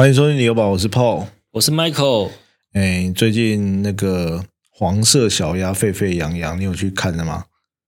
[0.00, 1.26] 欢迎收听旅游宝，我是 Paul。
[1.50, 2.30] 我是 Michael。
[2.72, 7.44] 哎，最近那个黄色小鸭沸沸扬扬，你有去看的吗？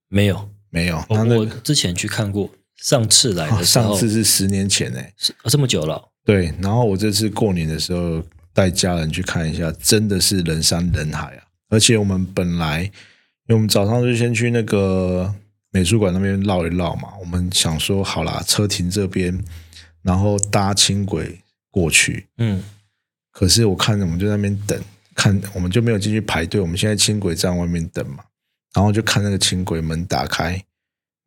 [0.09, 1.03] 没有，没有。
[1.09, 6.09] 我我之前去看过，上次来的上次是十年前哎，是这么久了。
[6.23, 8.21] 对，然后我这次过年的时候
[8.53, 11.43] 带家人去看一下，真的是人山人海啊！
[11.71, 12.91] 而且我们本来，因
[13.47, 15.33] 为我们早上就先去那个
[15.71, 19.43] 美术馆那边绕一绕嘛，我们想说好啦，车停这边，
[20.03, 21.39] 然后搭轻轨。
[21.73, 22.63] 过去，嗯，
[23.31, 24.79] 可是我看我们就在那边等，
[25.15, 26.61] 看我们就没有进去排队。
[26.61, 28.23] 我们现在轻轨站外面等嘛，
[28.75, 30.51] 然后就看那个轻轨门打开，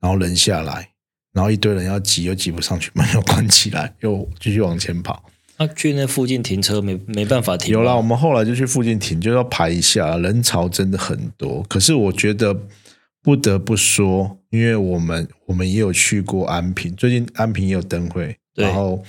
[0.01, 0.89] 然后人下来，
[1.33, 5.21] 然后一堆人要挤又挤不上去，门又关起来，又继续往前跑。
[5.59, 7.73] 那去那附近停车没没办法停。
[7.73, 11.61] 有啦，我们后来就去附近停，就要排一下，人潮真的很多。
[11.65, 12.57] 可是我觉得
[13.21, 19.03] 不得不说，因为我们我们也有去过安平，最近安平也有灯会，然后。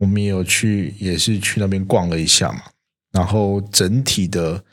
[0.00, 2.62] 我们也有去，也是去那边逛了一下嘛，
[3.12, 4.64] 然后整体的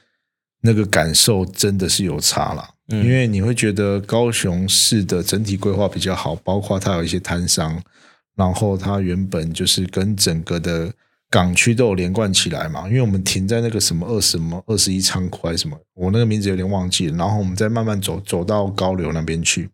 [0.62, 7.78] 那个感受真的是有差了，因为你会觉得高雄市的整体规划比较好，包括它有一些摊商，
[8.38, 10.94] 然后它原本就是跟整个的
[11.30, 19.70] 港区都有连贯起来嘛，因为我们停在那个什么二什么二十一仓库还是什么，我那个名字有点忘记了，然后我们再慢慢走走到高流那边去，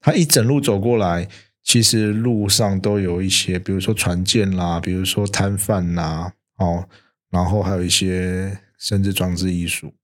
[0.00, 1.28] 它一整路走过来。
[1.64, 6.86] 其实路上都有一些，比如说船舰啦，比如说摊贩啦，哦，
[7.30, 9.94] 然后还有一些甚至装置艺术，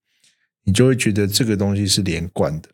[0.65, 2.71] 你就会觉得这个东西是连贯的，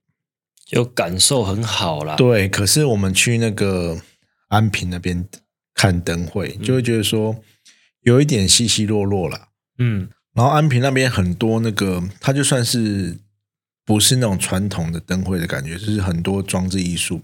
[0.64, 2.14] 就感受很好啦。
[2.14, 4.01] 对，可是我们去那个
[4.48, 5.27] 安平那边
[5.75, 7.37] 看灯会，就会觉得说
[8.03, 9.48] 有一点稀稀落落了。
[9.79, 13.19] 嗯，然后安平那边很多那个，它就算是
[13.84, 17.20] 不是那种传统的灯会的感觉，就是很多装置艺术。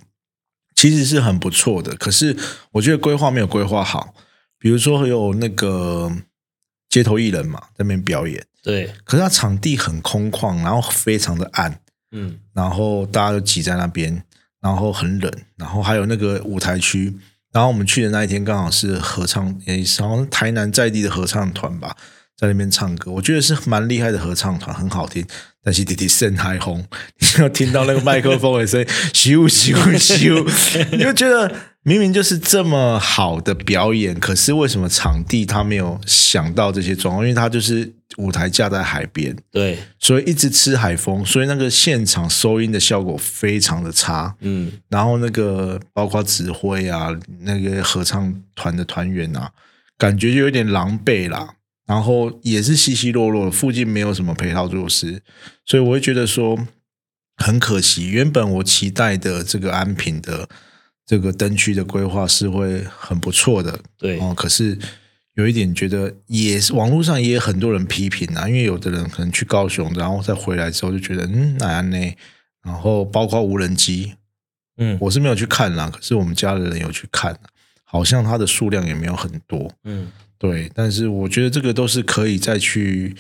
[0.83, 2.36] 其实是很不错的，可是
[2.72, 4.12] 我觉得规划没有规划好。
[4.58, 6.11] 比如说有那个
[6.89, 8.92] 街头艺人嘛，在那边表演，对。
[9.05, 11.79] 可是他场地很空旷，然后非常的暗，
[12.11, 14.24] 嗯，然后大家都挤在那边，
[14.61, 17.17] 然后很冷，然后还有那个舞台区。
[17.52, 19.55] 然后我们去的那一天刚好是合唱，
[20.01, 21.96] 好像台南在地的合唱团吧，
[22.36, 25.24] 在那边唱歌，我觉得是蛮厉害的合唱团，很好听。
[25.64, 26.84] 但是弟弟声太红，
[27.20, 30.44] 你要听到那个麦克风的声音，咻咻咻，
[30.90, 31.54] 你就觉得
[31.84, 37.24] 明明就是这么好的表演，可是为什么场地他没有想到这些状况？
[37.24, 44.34] 因为他就是舞台架在海边，对，所以一直吃海风，所以那个现场收音的效果非常的差。
[44.40, 49.48] 嗯，然后那个包括指挥啊，那个合唱团的团员啊，
[49.96, 51.50] 感觉就有点狼狈啦。
[51.86, 55.20] 然后也是稀稀落落，附近没有什么配套措施，
[55.66, 56.56] 所以我会觉得说
[57.36, 58.08] 很可惜。
[58.08, 60.48] 原本我期待的这个安平的
[61.04, 64.32] 这个灯区的规划是会很不错的，对哦。
[64.34, 64.78] 可是
[65.34, 71.98] 有一点觉得，也是网络上也有很多人批评啊，因为有的人可能去高雄，然后再回来之后就觉得嗯那样呢。
[72.62, 74.14] 然后包括无人机，
[74.76, 77.36] 嗯，我是没有去看啦，可是我们家的人有去看，
[77.82, 80.12] 好像它的数量也没有很多，嗯。
[80.42, 83.14] 对，但是我觉得这个都是可以再去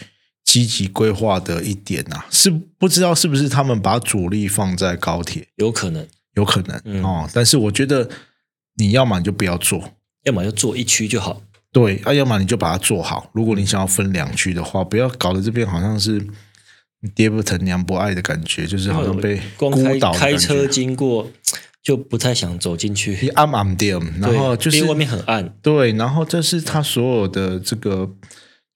[0.44, 7.30] 积极规划的一点呐，是不知道是不是他们把主力放在高铁，有可能，有可能哦。
[7.32, 8.10] 但是我觉得
[8.74, 9.94] 你要么你就不要做，
[10.24, 11.40] 要么就做一区就好。
[11.70, 13.30] 对，啊，要么你就把它做好。
[13.32, 16.26] 如果你想要分两区的话，不要搞得这边好像是
[17.14, 21.30] 爹不疼娘不爱的感觉，就是好像被孤岛开车经过。
[21.82, 25.52] 就不太想走进去， 暗暗的，然后就是外面很暗。
[25.60, 28.08] 对，然后这是他所有的这个，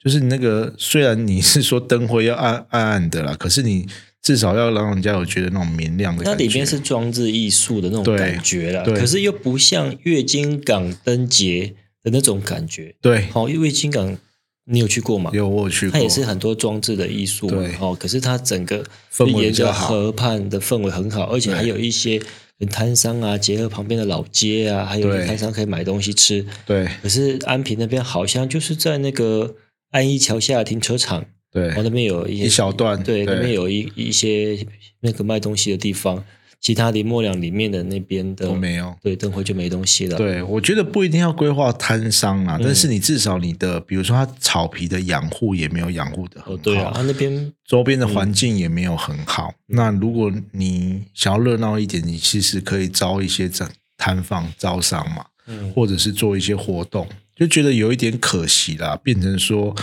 [0.02, 3.86] 就是那个虽然你是说灯会要暗暗暗的啦，可是你
[4.20, 6.24] 至少要让人家有觉得那种明亮的。
[6.24, 12.96] 那里面是装置艺术的那种感觉啦，可是又不像月经港灯节的那种感觉。
[13.00, 14.18] 对，好，因为金港
[14.64, 15.30] 你有去过吗？
[15.32, 15.92] 有，我有去过。
[15.92, 18.84] 它也是很多装置的艺术，对，哦，可是它整个
[19.14, 22.20] 氛围比河畔的氛围很好，而且还有一些。
[22.58, 26.44] 跟摊商啊，结合旁边的老街啊，还有摊商可以买东西吃。
[26.64, 26.88] 对。
[27.02, 29.56] 可是安平那边好像就是在那个
[29.90, 34.58] 安一桥下停车场，对，那边有一一小段，对，那边有一一些
[35.00, 36.24] 那个卖东西的地方。
[36.60, 40.16] 其他林默两里面的那边的都没有，对，灯会就没东西了。
[40.16, 49.54] 对，我觉得不一定要规划摊商啊，但是你至少你的，比如说它草皮的养护也没有养护的很好，对啊，它那边周边的环境也没有很好。
[49.66, 57.06] 那如果你想要热闹一点，你其实可以招一些展摊贩招商嘛，嗯，或者是做一些活动，
[57.36, 59.74] 就觉得有一点可惜啦，变成说。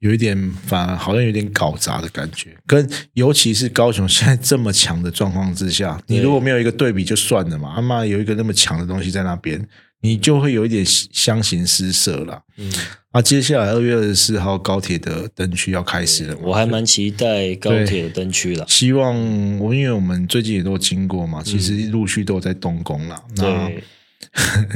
[0.00, 9.66] 有一点反而好像有点搞砸的感觉，跟尤其是高雄现在这么强的状况之下，你如果没有一个对比就算了嘛，他妈有一个那么强的东西在那边，
[10.02, 12.40] 你就会有一点相形失色了。
[12.58, 12.72] 嗯，
[13.10, 18.64] 啊，接下来二月二十四号高铁的灯区要开始了，我还蛮期待高铁的灯区了。
[18.68, 19.16] 希望
[19.58, 23.20] 我因为我们最近也都经过嘛，其实陆续都在动工了。
[23.36, 23.68] 那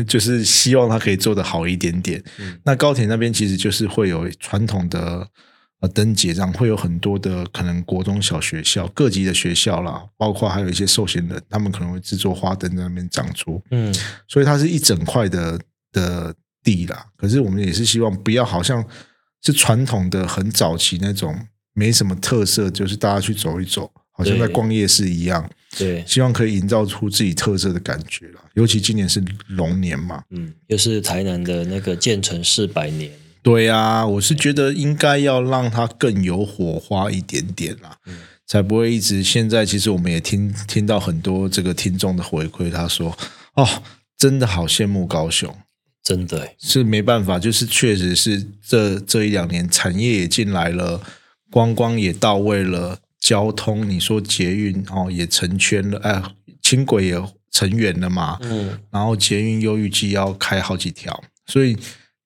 [0.07, 2.23] 就是希望它可以做得好一点点。
[2.65, 5.29] 那高铁那边其实就是会有传统的。
[5.83, 13.93] 呃，灯节这样会有很多的可能国中小学校各级的学校啦，包括还有一些寿险人，他们可能会制作花灯在那边长出，嗯，
[14.29, 15.59] 所以它是一整块的
[15.91, 16.33] 的
[16.63, 17.05] 地啦。
[17.17, 18.87] 可是我们也是希望不要好像
[19.43, 21.37] 是传统的很早期那种
[21.75, 25.51] 没什么特色，就是大家去走一走，好像在逛夜市一样。
[25.79, 28.41] 对，希望可以营造出自己特色的感觉了。
[28.55, 33.11] 尤其今年是龙年嘛，嗯，又是台南的那个建成四百年。
[33.43, 37.97] 对啊，我是觉得应该要让它更有火花一点点啦，
[38.47, 39.23] 才不会一直。
[39.23, 43.17] 现在其实我们也听听到很多这个听众的回馈，他说
[43.57, 43.67] ：“哦，
[44.17, 45.53] 真的好羡慕高雄，
[46.05, 51.01] 真的是没办法，就是确实是这这一两年产业也进来了，
[51.51, 56.23] 观光也到位了，交通你说捷运哦也成圈了，哎，
[56.61, 61.75] 轻轨也成员了嘛，嗯，然后捷运又预计要开好几条，所以。”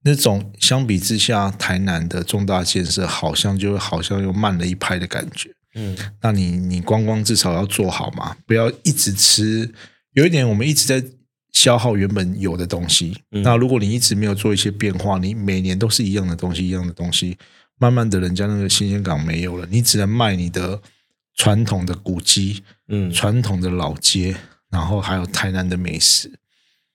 [0.06, 5.50] 那种相比之下，台南的重大建设好像就好像又慢了一拍的感觉。
[5.74, 9.68] 嗯，那你你观光至少要做好嘛，不要一直吃。
[10.12, 11.04] 有一点，我们一直在
[11.50, 13.20] 消耗原本有的东西。
[13.30, 17.36] 那如果你一直没有做一些变化，你每年都是一样的东西，一样的东西，
[17.78, 20.80] 慢慢的人家那个新鲜感没有了，你只能卖你的
[21.34, 24.36] 传统的古迹，嗯，传统的老街，
[24.70, 26.38] 然后还有台南的美食。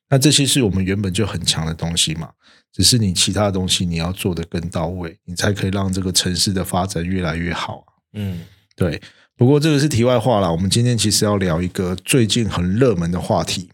[0.09, 2.31] 那这些是我们原本就很强的东西嘛。
[2.73, 8.41] 只是你其他东西你要做的更到位，你才可以让这个城市的发展越来越好嗯，
[8.75, 9.01] 对。
[9.35, 10.51] 不过这个是题外话啦。
[10.51, 13.71] 我们今天其实要聊一个最近很热门的话题。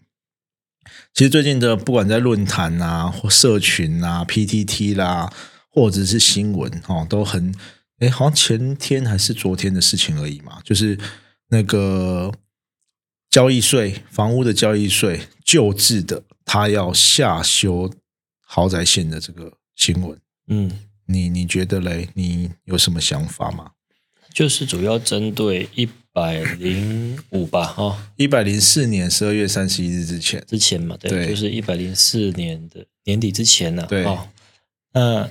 [1.12, 5.32] 其实最近的不管在论坛啊、或社群啊、PTT 啦，
[5.78, 7.54] 或者是新闻哦，都很
[7.98, 10.60] 哎，好像前天还是昨天的事情而已嘛。
[10.64, 10.98] 就是
[11.48, 12.32] 那个
[13.30, 17.92] 交易税、房屋的交易税旧制的，他要下修。
[18.50, 20.70] 豪宅线的这个新闻，嗯，
[21.04, 22.08] 你你觉得嘞？
[22.14, 23.72] 你有什么想法吗？
[24.32, 34.02] 就是主要针对一百零五吧，哈，一百零四年十二月三十一日之前，之前嘛，对，就是一百零四年的年底之前呢，对，
[34.94, 35.28] 那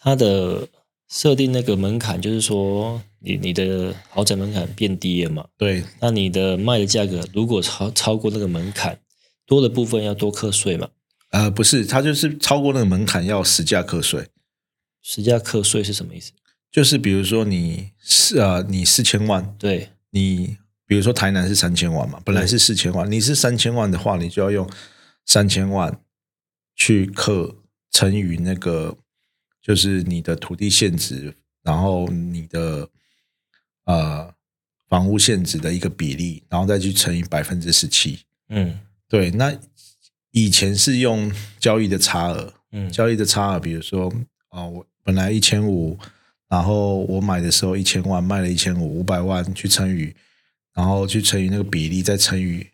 [0.00, 0.68] 它的
[1.08, 8.98] 设定那个门槛，就是说你你的豪宅门槛变低了嘛，对，那你的卖的价格如果超超过那个门槛，
[9.46, 10.88] 多的部分要多课税嘛。
[11.30, 14.28] 呃，不是，它就是超过那个门槛要实价课税。
[15.02, 16.32] 实价课税是什么意思？
[16.70, 20.56] 就是比如说你四啊，你四千万，对，你
[20.86, 24.68] 比如说台南是三千万嘛，本来是四千万，你是三千万的话，你就要用
[25.24, 26.00] 三千万
[26.74, 27.56] 去课
[27.90, 28.96] 乘以那个，
[29.68, 32.88] 就是你的土地限值，然后你的
[33.84, 34.34] 呃
[34.88, 38.20] 房屋限值的一个比例，然后再去乘以百分之十七。
[38.48, 39.54] 嗯，对，那。
[40.30, 44.12] 以前是用交易的差额，嗯，交易的差额，比如说，
[44.50, 45.98] 啊，我本来一千五，
[46.48, 50.14] 然后我买的时候一千万，卖了一千五，五百万去乘以，
[50.74, 52.66] 然后去乘以那个比例，再乘以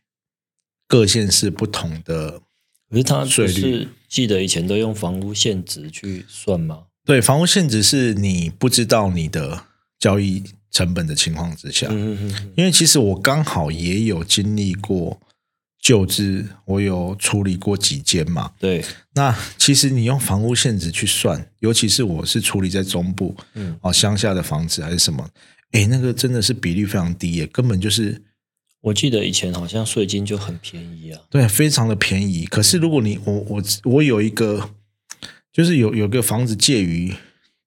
[0.89, 2.43] 各县市不同的，
[2.91, 6.89] 可是他税率，记得以前都用房屋现值去算吗？
[7.05, 9.65] 对，房屋现值是你不知道你的
[9.99, 15.21] 交易成本的情况之下，嗯嗯嗯，因为其实我刚好也有经历过。
[15.85, 18.53] 旧制我有处理过几间嘛？
[18.59, 18.83] 对，
[19.13, 25.29] 那其实你用房屋现值去算，尤其是我是处理在中部，嗯，哦，乡下的房子还是什么，
[25.73, 28.23] 哎，那个真的是比例非常低耶，根本就是，
[28.81, 32.47] 我记得以前好像税金就很便宜啊，对，非常的便宜。
[32.47, 34.71] 可是如果你我我我有一个，
[35.55, 37.15] 就是有有个房子介于，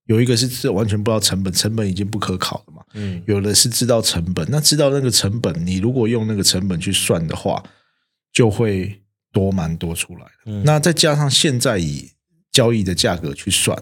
[0.05, 7.63] 有一个是完全不知道成本，成本已经不可考了嘛，嗯，有的是知道成本，那知道那个成本，你如果用那个成本去算的话。
[8.33, 9.01] 就会
[9.33, 10.25] 多蛮多出来
[10.63, 12.07] 那再加上现在以
[12.51, 13.75] 交易的价格去算，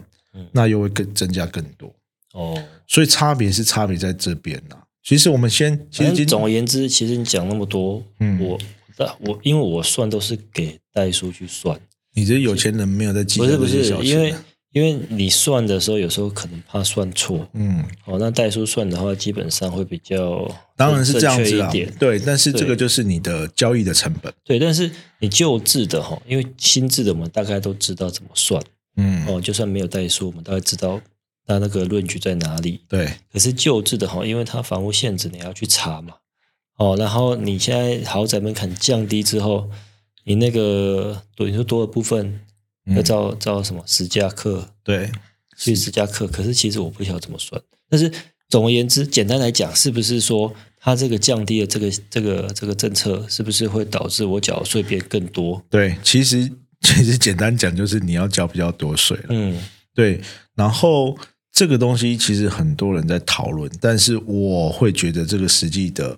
[0.53, 1.93] 那又会更增加更多
[2.31, 2.63] 哦。
[2.87, 4.77] 所以差别是差别在这边呐。
[5.03, 8.57] 其实我们先，其实总而言之，其实你讲那么多，嗯，我
[9.19, 11.77] 我因为我算都是给代数去算。
[12.15, 14.35] 你这有钱人没有在计较这些小钱。
[14.75, 20.45] 因为你算的时候，有时候可能怕算错，嗯，哦，那代数算的话，基本上会比较
[20.75, 28.61] 当然是这样子啊，对，但是这个就是你的交易的成本，对，但是你旧制的哈，因为新制的我们大概都知道怎么算，
[28.97, 30.99] 嗯，哦，就算没有代数，我们大概知道
[31.47, 36.15] 它那个论据在哪里，对，可是旧制的哈，因为它房屋限制你要去查嘛，
[36.77, 39.69] 哦，然后你现在豪宅门槛降低之后，
[40.25, 42.41] 你那个多你说多的部分
[42.95, 44.67] 要照照什么十价课？
[44.83, 45.09] 对，
[45.57, 46.27] 去十价课。
[46.27, 47.61] 可是其实我不晓得怎么算。
[47.89, 48.11] 但是
[48.49, 55.63] 总而言之，简单来讲，是不是说它这个降低了这个这个这个政策，是不是会导致我缴税变更多？
[55.69, 56.51] 对，其实
[56.81, 59.25] 其实简单讲就是你要缴比较多税了。
[59.29, 59.59] 嗯，
[59.93, 60.21] 对。
[60.55, 61.17] 然后
[61.51, 66.17] 这个东西其实很多人在讨论，但是我会觉得这个实际的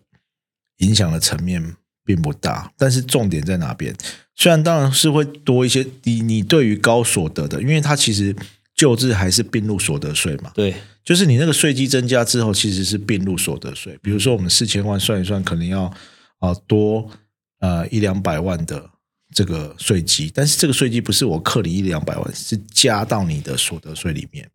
[0.77, 1.75] 影响的层面
[2.07, 2.71] 并不大。
[2.75, 3.93] 但是重点在哪边？
[4.35, 8.35] 虽然当然是会多一些，你你对于高所得的，因为它其实
[8.73, 10.51] 旧制还是并入所得税嘛。
[10.55, 10.73] 对。
[11.03, 13.97] 就是你那个税基增加之后，其实是并入所得税。
[14.01, 15.83] 比如说，我们四千万算一算，可能要
[16.39, 17.09] 啊多
[17.59, 18.89] 呃一两百万的
[19.33, 24.49] 这个税基，但是这个税基不是我克你一两百万，是加到你的所得税里面，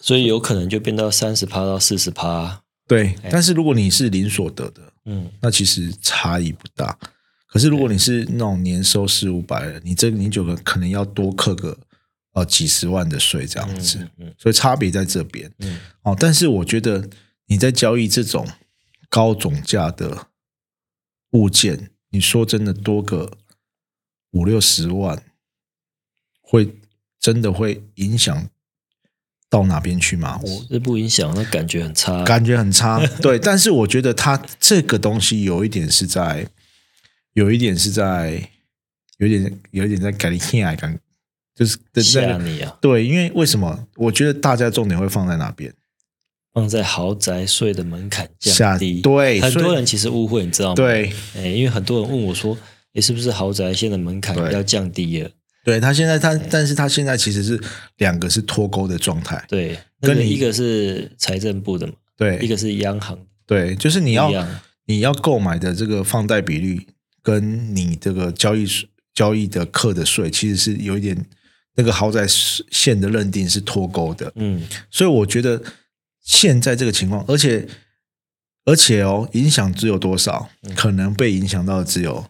[0.00, 2.60] 所以有可能就变到三十趴到四十趴。
[2.88, 6.98] 对，但是如果你是零所得的，嗯，那其实差异不大。
[7.46, 11.78] 可是如果你是那种年收四五百的，你这你九个可能要多克个。
[12.36, 15.48] 呃，几十万的税这样子，所以差别在这边。
[15.58, 17.08] 嗯哦，但是我觉得
[17.46, 18.44] 你在交易这种
[19.08, 20.26] 高总价的
[21.30, 23.38] 物件，你说真的多个
[24.32, 25.22] 五六十万，
[26.40, 26.74] 会
[27.20, 28.50] 真的会影响
[29.54, 30.40] 到哪边去吗？
[30.42, 33.00] 我是不影响，那感觉很差，感觉很差。
[33.22, 36.48] 对，但是我觉得它这个东西有一点是在，
[37.34, 38.50] 有一点是在，
[39.18, 40.98] 有点有一点在改你偏爱感。
[41.54, 42.76] 就是吓你啊！
[42.80, 43.86] 对，因为为什么？
[43.94, 45.72] 我觉得大家重点会放在哪边？
[46.52, 49.00] 放在豪宅税的门槛降低。
[49.00, 50.74] 对，很多人其实误会，你知道吗？
[50.74, 52.58] 对，哎，因为很多人问我说
[52.92, 55.30] ：“你是不是豪宅现在门槛要降低了？”
[55.64, 57.60] 对他现在他，但是他现在其实是
[57.96, 59.44] 两个是脱钩的状态。
[59.48, 63.18] 对，跟你一个是财政部的嘛，对，一个是央行。
[63.46, 64.30] 对，就是你要
[64.84, 66.86] 你要购买的这个放贷比率，
[67.22, 68.66] 跟你这个交易
[69.12, 71.26] 交易的课的税，其实是有一点。
[71.76, 75.60] 那个豪宅线的认定是脱钩的，嗯，所以我觉得
[76.22, 77.66] 现在这个情况，而且
[78.64, 80.48] 而且哦，影响只有多少？
[80.76, 82.26] 可能被影响到只有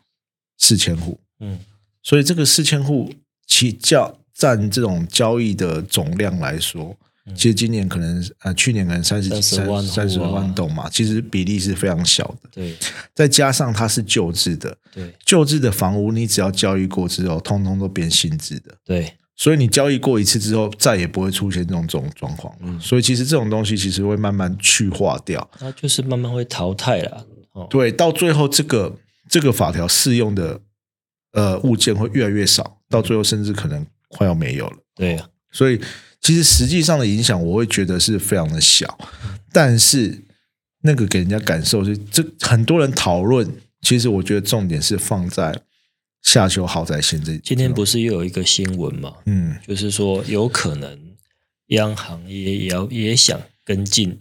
[0.57, 1.59] 四千户，嗯，
[2.03, 3.13] 所以这个四千户
[3.47, 6.97] 其较占这种交易的总量来说，
[7.35, 12.75] 其实今年可能呃，去年可能三十三万三十万栋嘛，其实比例是非常小的，对，
[13.15, 19.15] 再加上它是旧制的，对，旧制的房屋，你只要交易过之后，通通都变新制的，对。
[19.37, 22.55] 所以你交易过一次之后，再也不会出现这种这种状况。
[22.61, 27.27] 嗯，所以其实这种东西其实会慢慢去化掉，那就是慢慢会淘汰了。
[27.51, 28.95] 哦，对，到最后这个
[29.29, 30.61] 这个法条适用的
[31.33, 34.77] 呃物件会越来越少，到最后甚至可能快要没有了。
[34.95, 35.21] 对，
[35.51, 35.81] 所以
[36.21, 38.99] 其实实际上的影响，我会觉得是非常的小，
[39.53, 40.23] 但是
[40.83, 43.51] 那个给人家感受是，这很多人讨论，
[43.83, 45.63] 其实我觉得重点是放在。
[46.25, 47.37] 下修豪宅现在。
[47.45, 49.13] 今天不是又有一个新闻嘛？
[49.27, 50.99] 嗯，就是说有可能
[51.67, 54.19] 央行也也要也想跟进，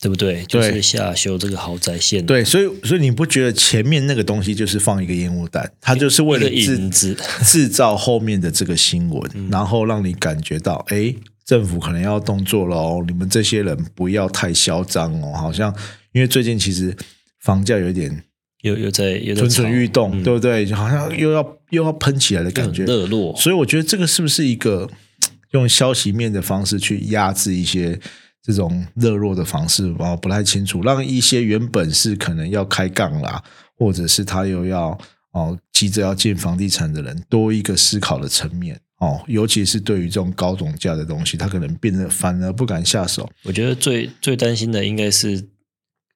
[0.00, 0.42] 对不对？
[0.46, 2.24] 就是下修这个豪宅线。
[2.24, 11.14] 对，所以所以你不觉得前面那个东西就是放一个烟雾弹，它就是为了制制造后面的这个新闻，然后让你感觉到，哎，
[11.44, 15.74] 政府可能要动作了哦，你们这些人不要太嚣张哦，好像
[16.12, 16.96] 因为最近其实
[17.40, 18.24] 房价有点。
[18.62, 20.70] 又又在又蠢蠢欲动，对不对？
[20.74, 23.34] 好像又要又要喷起来的感觉，热络。
[23.34, 24.86] 所以我觉得这个是不是一个
[25.52, 27.98] 用消息面的方式去压制一些
[28.42, 30.16] 这种热络的方式啊？
[30.16, 33.42] 不太清楚，让一些原本是可能要开杠啦，
[33.76, 34.98] 或者是他又要
[35.32, 39.22] 哦急着要建房地产的人，多一个思考的层面哦。
[39.26, 43.30] 尤其是对于这种高总价的东西，他可能变得反而不敢下手。
[43.44, 45.48] 我觉得最最担心的应该是。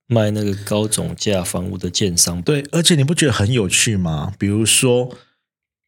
[0.07, 4.35] 卖那个高总价房屋的建商，对，而且你不觉得很有趣吗？
[4.39, 5.17] 比如说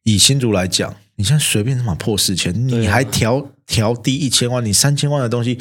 [0.05, 5.59] 以新竹来讲，你现在随便他妈破四千，你还调调低一千万，你三千万的东西，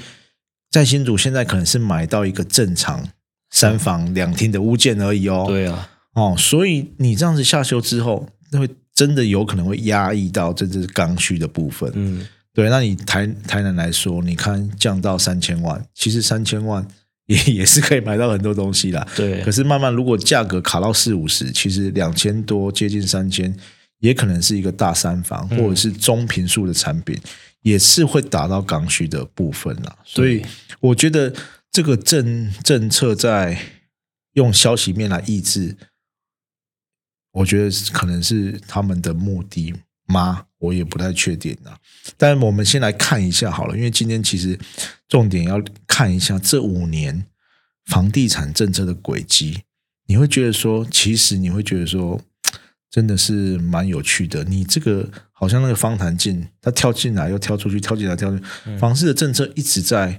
[0.77, 3.09] 在新竹现在可能是买到一个正常
[3.51, 5.47] 三房两厅的物件而已哦。
[5.49, 11.91] 对啊，哦，所以你这样子下修之后，那会真的有可能会压抑到这是刚需的部分。
[11.95, 16.87] 嗯，对，那你台台南来说，你看降到三千万，其实三千万。
[17.27, 19.05] 也也是可以买到很多东西啦。
[19.17, 19.41] 对。
[19.43, 23.53] 可是慢慢如果价格卡到四五十，其实两千多接近三千，
[23.99, 27.19] 也可能是一个大三房或者是中平数的产品，
[27.67, 29.99] 也是会打到刚需的部分啦。
[30.05, 30.41] 所以
[30.79, 31.35] 我觉得
[31.73, 33.61] 这个政政策在
[34.35, 35.77] 用消息面来抑制，
[37.33, 39.75] 我觉得可能是他们的目的
[40.07, 40.47] 吗？
[40.59, 41.77] 我也不太确定啊，
[42.17, 44.57] 但我们先来看一下好了，因为今天其实
[45.09, 47.27] 重点要看一下这五年
[47.87, 49.65] 房地产政策的轨迹。
[50.07, 52.21] 你会觉得说，其实你会觉得说，
[52.89, 54.45] 真的是蛮有趣的。
[54.45, 60.19] 你这个好像那个方弹镜，它跳进来又跳出去，跳进来跳出去，房市的政策一直在，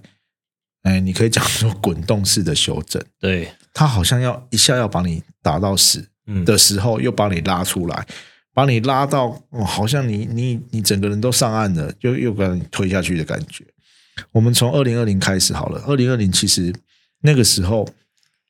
[0.83, 3.03] 哎，你可以讲说滚动式的修正。
[3.19, 6.07] 对，它好像要一下要把你打到死
[6.45, 8.05] 的时候，又把你拉出来，
[8.53, 13.65] 把你拉到哦，好像你你你整个人都上岸了，又又把你推下去的感觉。
[14.31, 16.71] 我们从二零二零开始好了，二零二零其实
[17.21, 17.89] 那个时候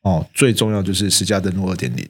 [0.01, 2.05] 哦，最重要就是施加登录二点零。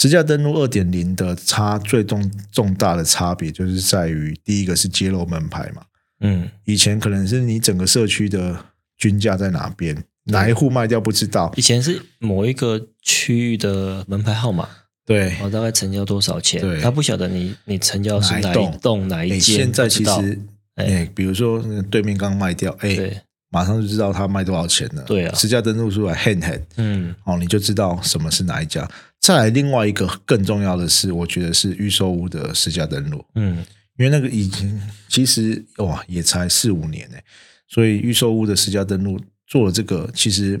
[0.00, 5.82] 实价登录二点零的差最重重大的差别，就是在于第一个是揭露门牌嘛。
[6.20, 8.64] 嗯，以前可能是你整个社区的
[8.96, 11.52] 均价在哪边，哪一户卖掉不知道。
[11.54, 14.66] 以前是某一个区域的门牌号码，
[15.04, 16.62] 对，哦，大概成交多少钱？
[16.62, 19.40] 对，他不晓得你你成交是哪一栋哪一间。
[19.40, 20.40] 现在其实，
[20.76, 23.22] 哎，比如说对面刚卖掉，哎。
[23.52, 25.02] 马上就知道他卖多少钱了。
[25.02, 28.88] 对啊，实价登录出来，hand hand，嗯，哦，你就知道什么是哪一家。
[29.20, 33.64] 再来，另外一个更重要的是，我觉得是预售屋的实价登录，嗯，
[33.98, 37.22] 因为那个已经其实哇也才四五年哎，
[37.68, 40.58] 所以预售屋的实价登录做了这个，其实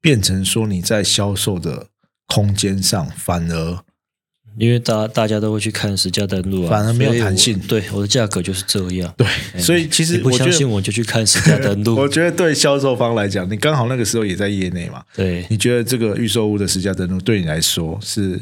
[0.00, 1.88] 变成说你在销售的
[2.26, 3.84] 空间上反而。
[4.58, 7.58] 因为大大家都会去看实价登录啊，反而没有弹性。
[7.60, 9.14] 对，我的价格就是这样。
[9.16, 9.26] 对，
[9.60, 11.96] 所以其实不相信我就去看实价登录。
[12.00, 15.02] 我觉得对销售方来讲，你刚好那个时候也在业内嘛。
[15.14, 18.40] 对，你觉得这个预售屋的实价登录对你来说是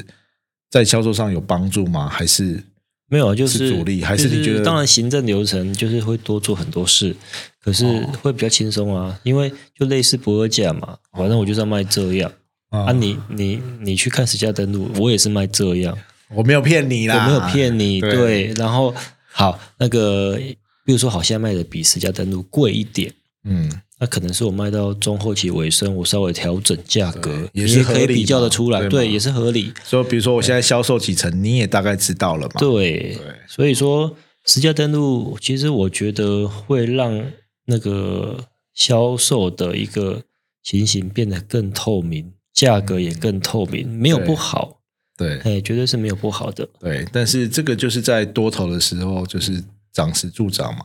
[0.69, 2.09] 在销售上有帮助吗？
[2.09, 2.63] 还是
[3.07, 3.33] 没有？
[3.33, 4.03] 就是阻力？
[4.03, 4.63] 还是你觉得？
[4.63, 7.15] 当然，行政流程就是会多做很多事，
[7.63, 7.85] 可是
[8.21, 9.19] 会比较轻松啊。
[9.23, 12.31] 因为就类似博尔价嘛，反正我就是要卖这样。
[12.69, 15.97] 啊，你你你去看实价登录，我也是卖这样，
[16.35, 18.53] 我没有骗你啦，我没有骗你，对。
[18.53, 18.93] 然后
[19.31, 20.39] 好，那个
[20.85, 23.11] 比如说，好，现在卖的比实价登录贵一点，
[23.43, 29.73] 嗯，那可能是我卖到中后期尾声，我稍微调整价格，也是可以比较的出来，对，也是合理。
[29.83, 32.59] 所以，比如说我现在销售几成，你也大概知道了嘛？
[32.59, 37.23] 对，所以说实价登录，其实我觉得会让
[37.65, 40.21] 那个销售的一个
[40.63, 42.31] 情形变得更透明。
[42.59, 44.81] 价格也更透明，没有不好，
[45.15, 47.07] 对，哎，绝对是没有不好的，对。
[47.09, 50.81] 但是这个就是在多头的时候，就是涨时助涨嘛，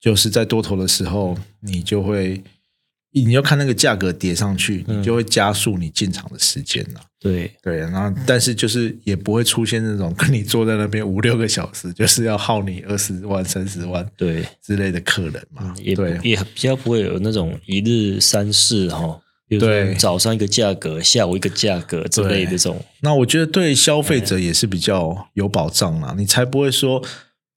[0.00, 2.42] 就是在多头的时候，你就会，
[3.12, 7.00] 你要看那个价格跌上去，你就会加速你进场的时间了。
[7.20, 7.52] 对。
[7.62, 14.44] 对，然后但是就是也不会出现那种 跟你坐在那边五六个小时，就是要耗你二十万、三十万对。
[14.60, 19.20] 之类的客人嘛，也也比较不会有那种一日三市哈。
[19.58, 22.84] 对，早上一个价格，下午一个价格之类的这种。
[23.00, 27.02] 那我觉得对消费者也是比较有保障啦，你才不会说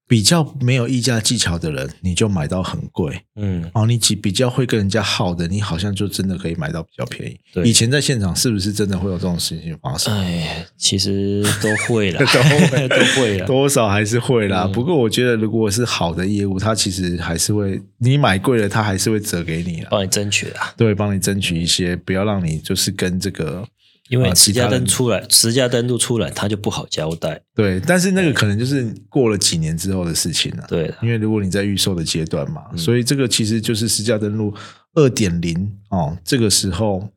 [0.08, 3.22] 比较没有议价技巧的人，你就买到很贵。
[3.36, 7.40] 嗯，哦，你比比较会跟人家耗的，你好像就真的可以买到比较便宜。
[7.54, 10.16] 对，以前在现场是不是真的会有这种事情发生？
[10.16, 14.68] 哎，其实都会啦， 都会都会啦，多少还是会啦。
[14.68, 20.74] 不过我觉得，如果是好的业务，他其实还是会，你买贵了，他还是会折给你帮你争取啦。
[20.78, 23.68] 对，帮你争取一些，不要让你就是跟这个。
[24.10, 27.42] 因为持家登出来，持家登录出来，他就不好交代。
[27.56, 30.66] 对，但是那个可能就是过了几年之后的事情了。
[30.68, 34.54] 对，因为如果你在预售的阶段嘛，所以这个其实就是实价登录
[34.94, 36.16] 二点零哦。
[36.24, 37.10] 这个时候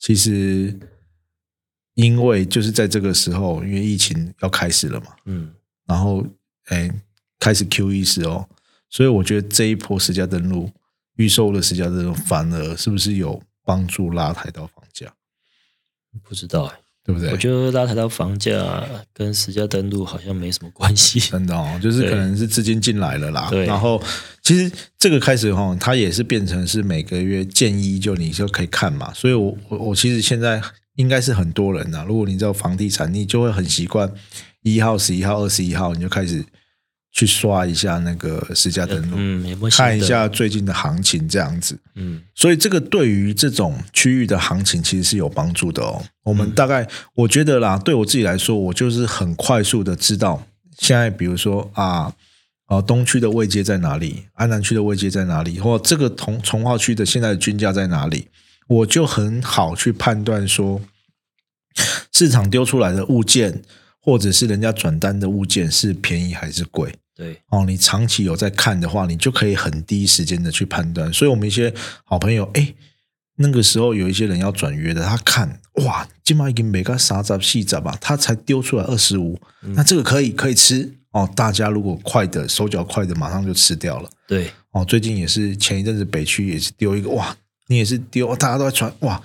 [0.00, 0.76] 其实
[1.94, 5.52] 因为就是在这个时候，因为疫情要开始了嘛，嗯，
[5.86, 6.26] 然后
[6.66, 6.90] 哎
[7.38, 8.48] 开始 Q 一时哦，
[8.90, 10.68] 所以我觉得这一波实价登录
[11.14, 14.68] 预售的实价登录反而是不是有帮助拉抬到？
[16.22, 17.30] 不知道哎，对不对？
[17.30, 23.48] 我觉得拉抬到房价跟实价登录好像没什么关系， 真的哦，就是可能是资金进来了啦。
[23.50, 24.02] 对，然后
[24.42, 29.12] 其实这个开始哈，它也是变成是每个月建议就你就可以看嘛。
[29.14, 30.62] 所以我我我其实现在
[30.96, 34.10] 应该是很多人呐，如果你知道房地产，你就会很习惯
[34.62, 36.44] 一号、十一号、二十一号，你就开始。
[37.14, 46.04] 去刷一下那个实价登录，嗯，看一下最近的行情这样子，嗯，所以这个对于这种区域的行情其实是有帮助的哦。
[46.24, 50.44] 我们大概我觉得啦，对我自己来说，我就是很快速的知道
[50.76, 52.12] 现在，比如说啊，
[52.66, 58.26] 啊东区的位阶在哪里，安南区的位阶在哪里，或这个从从化区的现在的均价在哪里，
[58.66, 60.80] 我就很好去判断说
[62.12, 63.62] 市场丢出来的物件，
[64.00, 66.92] 或者是人家转单的物件是便宜还是贵。
[67.16, 71.12] 对哦，你长期有在看的话，你就可以很第一时间的去判断。
[71.12, 71.72] 所以，我们一些
[72.04, 72.74] 好朋友，哎，
[73.36, 81.28] 那个时候有一些人要转约的，他看哇，今晚已经每个啥杂细杂吧，他才丢出来二十五，那这个可以可以吃哦。
[81.36, 84.10] 大家如果快的手脚快的，马上就吃掉了。
[84.26, 87.36] 对哦，最近也是前一阵子北区也是丢一个哇，
[87.68, 89.22] 你也是丢，大家都在传哇。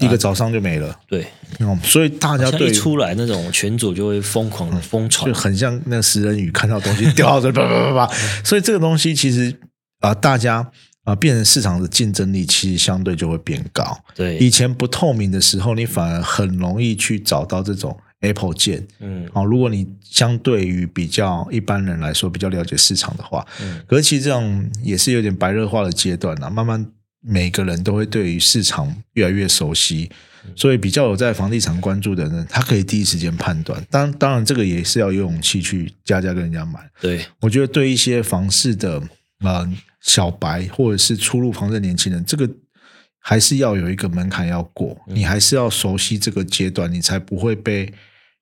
[0.00, 0.98] 一个早上就没了。
[1.06, 1.26] 对，
[1.58, 8.14] 嗯，所以大家对一出来那种群主就会疯狂的疯传，就很像那食人鱼看到东西 掉到这，叭叭叭叭。
[8.42, 9.54] 所以这个东西其实
[10.00, 10.70] 啊，大家
[11.04, 13.98] 啊，变成市场的竞争力其实相对就会变高。
[14.14, 18.86] 对，以前不透明的时候，你反而很容易去找到这种 Apple 键。
[19.00, 26.86] 嗯，好，如果你相对于比较一般人来说比较了解市场的话，嗯，可是其实这种也是有点白热化的阶段了，慢慢。
[27.20, 30.10] 每个人都会对于市场越来越熟悉，
[30.56, 33.84] 所以比较有在房地产关注的人，他可以第一时间判断。
[33.90, 36.80] 当当然，这个也是要有勇气去加价跟人家买。
[37.00, 39.02] 对我觉得，对一些房市的
[39.40, 42.48] 呃小白或者是初入房的年轻人，这个
[43.18, 47.92] 还是要有一个门槛要过，你还是要熟悉这个阶段，你才不会被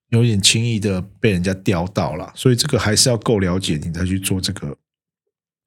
[0.09, 2.31] 有点轻易的被人家钓到了。
[2.33, 4.77] 所以这个还是要够了解，你才去做这个。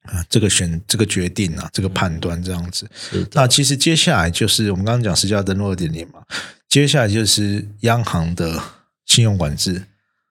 [0.03, 2.89] 啊，这个选这个决定啊，这个判断这样子。
[3.31, 6.21] 那其实接下来就是我们刚刚讲十家登录二点零嘛，
[6.67, 8.61] 接下来就是央行的
[9.05, 9.85] 信用管制。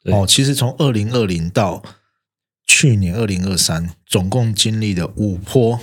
[0.04, 1.82] 哦，其实从二零二零到
[2.66, 5.80] 去年二零二三，总共经历了五波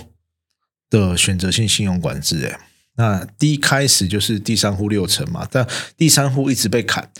[0.88, 2.46] 的选择性信用管制。
[2.46, 2.60] 哎，
[2.96, 7.10] 那第一开始就是第三户六成嘛，但第三户一直被砍，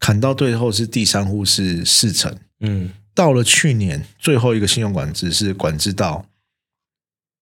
[0.00, 2.36] 砍到最后是第三户是四成。
[2.60, 2.90] 嗯。
[3.16, 6.26] 到了去年最后一个信用管制是管制到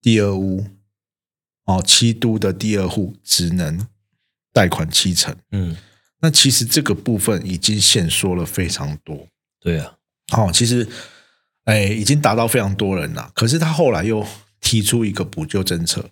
[0.01, 0.65] 第二屋
[1.65, 3.85] 哦，七都的第二户只能
[4.53, 5.35] 贷款七成。
[5.51, 5.75] 嗯，
[6.21, 9.27] 那其实这个部分已经限缩了非常多。
[9.59, 9.97] 对啊，
[10.31, 10.87] 哦，其实
[11.65, 13.29] 哎，已经达到非常多人了。
[13.35, 14.25] 可是他后来又
[14.61, 16.09] 提出一个补救政策，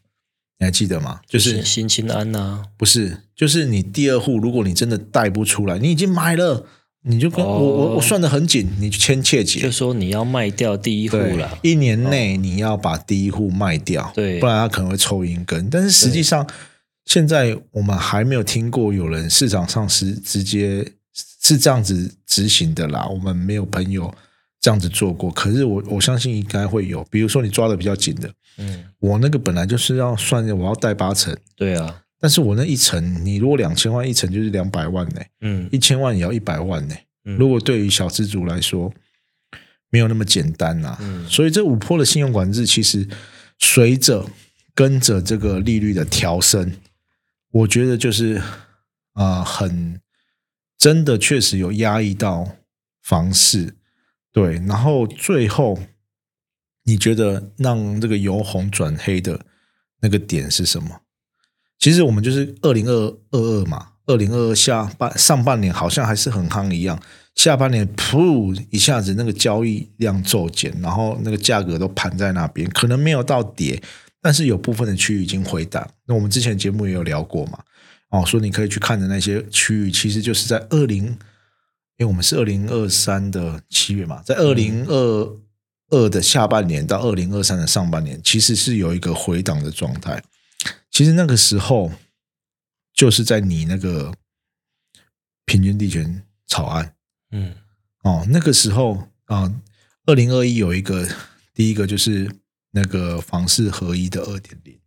[0.59, 1.21] 你还记得吗？
[1.25, 6.67] 就是新青安呐，不是，就是你第二户，如果你真的贷不出来，你已经买了。
[7.05, 15.69] 你就跟我我我算的很紧，你签切结，就说你要卖掉第一户了，一年内你要把第一户卖掉，对，不然他可能会抽银根。
[15.69, 16.47] 但是实际上，
[17.05, 20.93] 现在我们还没有听过有人市场上是直接
[21.41, 23.05] 是这样子执行的啦。
[23.07, 24.13] 我们没有朋友
[24.61, 27.05] 这样子做过，可是我我相信应该会有。
[27.11, 31.99] 比如说你抓的比较紧的，嗯，我那个本来就是要算，我要贷八成，对啊。
[32.23, 36.95] 但是我那一层，你如果两千万一层就是两百万呢，嗯，一千万也要一百万呢。
[37.23, 38.93] 如果对于小资族来说，
[39.89, 40.97] 没有那么简单呐。
[41.01, 43.05] 嗯，所以这五波的信用管制，其实
[43.59, 44.25] 随着
[44.73, 46.77] 跟着这个利率的调升，
[47.51, 48.41] 我觉得就是
[49.15, 49.99] 啊，很
[50.77, 52.55] 真的确实有压抑到
[53.01, 53.75] 房市。
[54.31, 55.77] 对，然后最后
[56.85, 59.45] 你觉得让这个由红转黑的
[59.99, 61.01] 那个点是什么？
[61.83, 62.93] 其实我们就是二零二
[63.31, 66.97] 二二嘛，二零二二下半上半年好像还是很夯一样，
[67.35, 73.83] 下半年噗一下子那个交易量骤减，然后那个价格都盘在那边，可能没有到跌，
[74.21, 75.85] 但是有部分的区域已经回档。
[76.07, 77.59] 那我们之前节目也有聊过嘛，
[78.11, 81.17] 哦，说你可以去看的那些区域，其实就是在二零，因
[81.97, 85.37] 为我们是二零二三的七月嘛，在二零二
[85.89, 90.23] 二的下半年到二零二三的上半年，其实是有一个回档的状态。
[90.89, 91.91] 其实那个时候，
[92.93, 94.13] 就是在你那个
[95.45, 96.95] 平均地权草案，
[97.31, 97.55] 嗯，
[98.03, 99.51] 哦，那个时候啊，
[100.05, 101.07] 二零二一有一个
[101.53, 102.29] 第一个就是
[102.71, 104.79] 那个房市合一的二点零，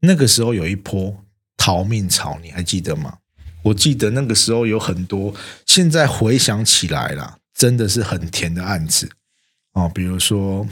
[0.00, 1.24] 那个时候有一波
[1.56, 3.18] 逃命潮，你还记得吗？
[3.64, 5.34] 我记得那个时候有很多，
[5.66, 9.10] 现在回想起来了，真的是很甜的案子
[9.72, 10.66] 哦，比如说，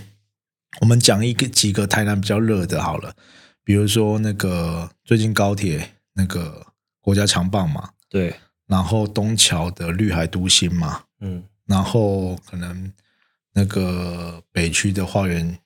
[0.81, 3.15] 我们讲一个几个台南比较热的，好了。
[3.65, 6.67] 比如说那个最近高铁那个
[7.01, 12.93] 国家强棒嘛，对，然后东桥的绿海都心嘛，嗯，然后可能
[13.55, 15.59] 那个北区的花园，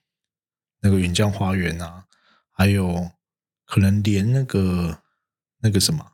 [0.81, 2.05] 那个云江花园啊，
[2.51, 3.11] 还有
[3.65, 4.99] 可能连那个
[5.59, 6.13] 那个什么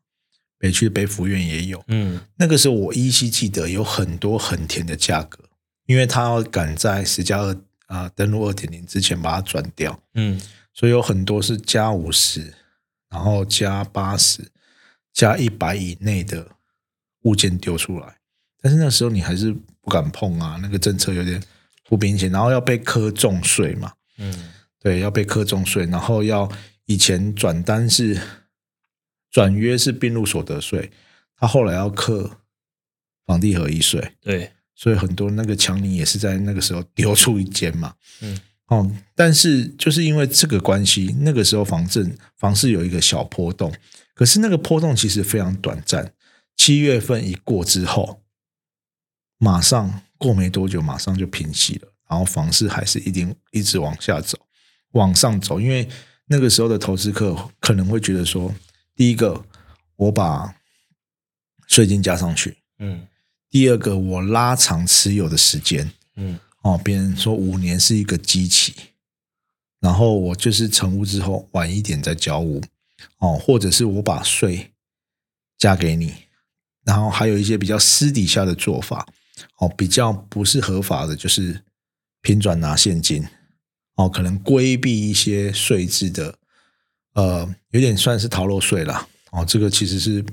[0.57, 5.43] 北区的北府院也有，嗯，那个时候我依稀记得有很多很甜的价格，
[5.85, 10.41] 因为他要赶在十加二啊登录二点零之前把它转掉，嗯。
[10.75, 12.53] 所以有很多是加五十，
[13.09, 14.51] 然后加八十，
[15.13, 16.45] 加一百以内的
[17.21, 18.17] 物件丢出来，
[18.61, 21.41] 但是那时候你还是不敢碰啊，那个政策有点
[21.87, 26.51] 不明显，然后要被苛重税嘛，嗯，对，要被苛重税，然后要
[26.87, 28.19] 以前转单是
[29.31, 30.91] 转约是并入所得税，
[31.37, 32.41] 他后来要课
[33.25, 38.37] 房地合一税，对，所以很多那个强尼也是在那个时候丢出一间嘛，嗯。
[38.67, 43.73] 哦，但是就是因为这个关系，那个时候房证房市有一个小波动，
[44.13, 46.13] 可是那个波动其实非常短暂。
[46.57, 48.21] 七月份一过之后，
[49.37, 51.89] 马上过没多久，马上就平息了。
[52.09, 54.37] 然后房市还是一定一直往下走，
[54.91, 55.59] 往上走。
[55.59, 55.87] 因为
[56.27, 58.55] 那个时候的投资客可能会觉得说，
[58.95, 59.45] 第一个，
[59.95, 60.55] 我把
[61.67, 63.05] 税金加上去，嗯
[63.49, 68.73] 第二个我拉长持有的时间，嗯哦，别人说五年是一个基期，
[69.79, 72.59] 然后我就是成屋之后晚一点再交屋，
[73.19, 74.71] 哦，或者是我把税
[75.59, 76.11] 加给你，
[76.83, 79.07] 然后还有一些比较私底下的做法，
[79.59, 81.61] 哦，比较不是合法的，就是
[82.23, 83.23] 平转拿现金，
[83.97, 86.39] 哦，可能规避一些税制的，
[87.13, 90.25] 呃，有点算是逃漏税啦，哦，这个其实是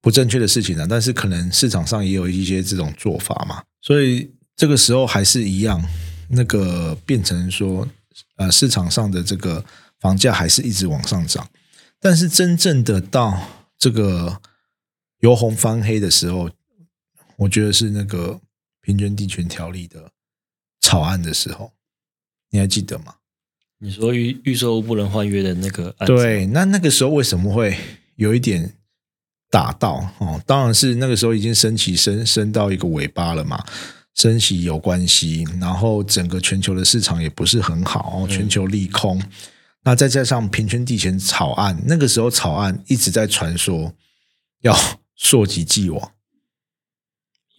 [0.00, 5.82] 不正确的事情啊，但是可能市场上也有一些这种做法嘛，所以这个时候还是一样，
[6.28, 7.88] 那个变成说，
[8.36, 9.64] 呃，市场上的这个
[9.98, 11.48] 房价还是一直往上涨，
[12.00, 14.40] 但是真正的到这个
[15.20, 16.50] 由红翻黑的时候，
[17.36, 18.40] 我觉得是那个
[18.80, 20.10] 平均地权条例的
[20.80, 21.72] 草案的时候，
[22.50, 23.16] 你还记得吗？
[23.78, 27.76] 你说预预售屋不能换约的那个案子，对，那那个时候为什么会
[28.14, 28.76] 有一点
[29.50, 30.40] 打到哦？
[30.46, 33.64] 当然是那个时候已经升起升升到一个尾巴了嘛，
[34.14, 39.20] 升息有关系，然后整个全球的市场也不是很好，哦、全球利空，
[39.84, 43.94] 那再加上平均地权草案，那个时候草案一直在传说
[44.60, 44.76] 要
[45.16, 46.12] 溯及既往。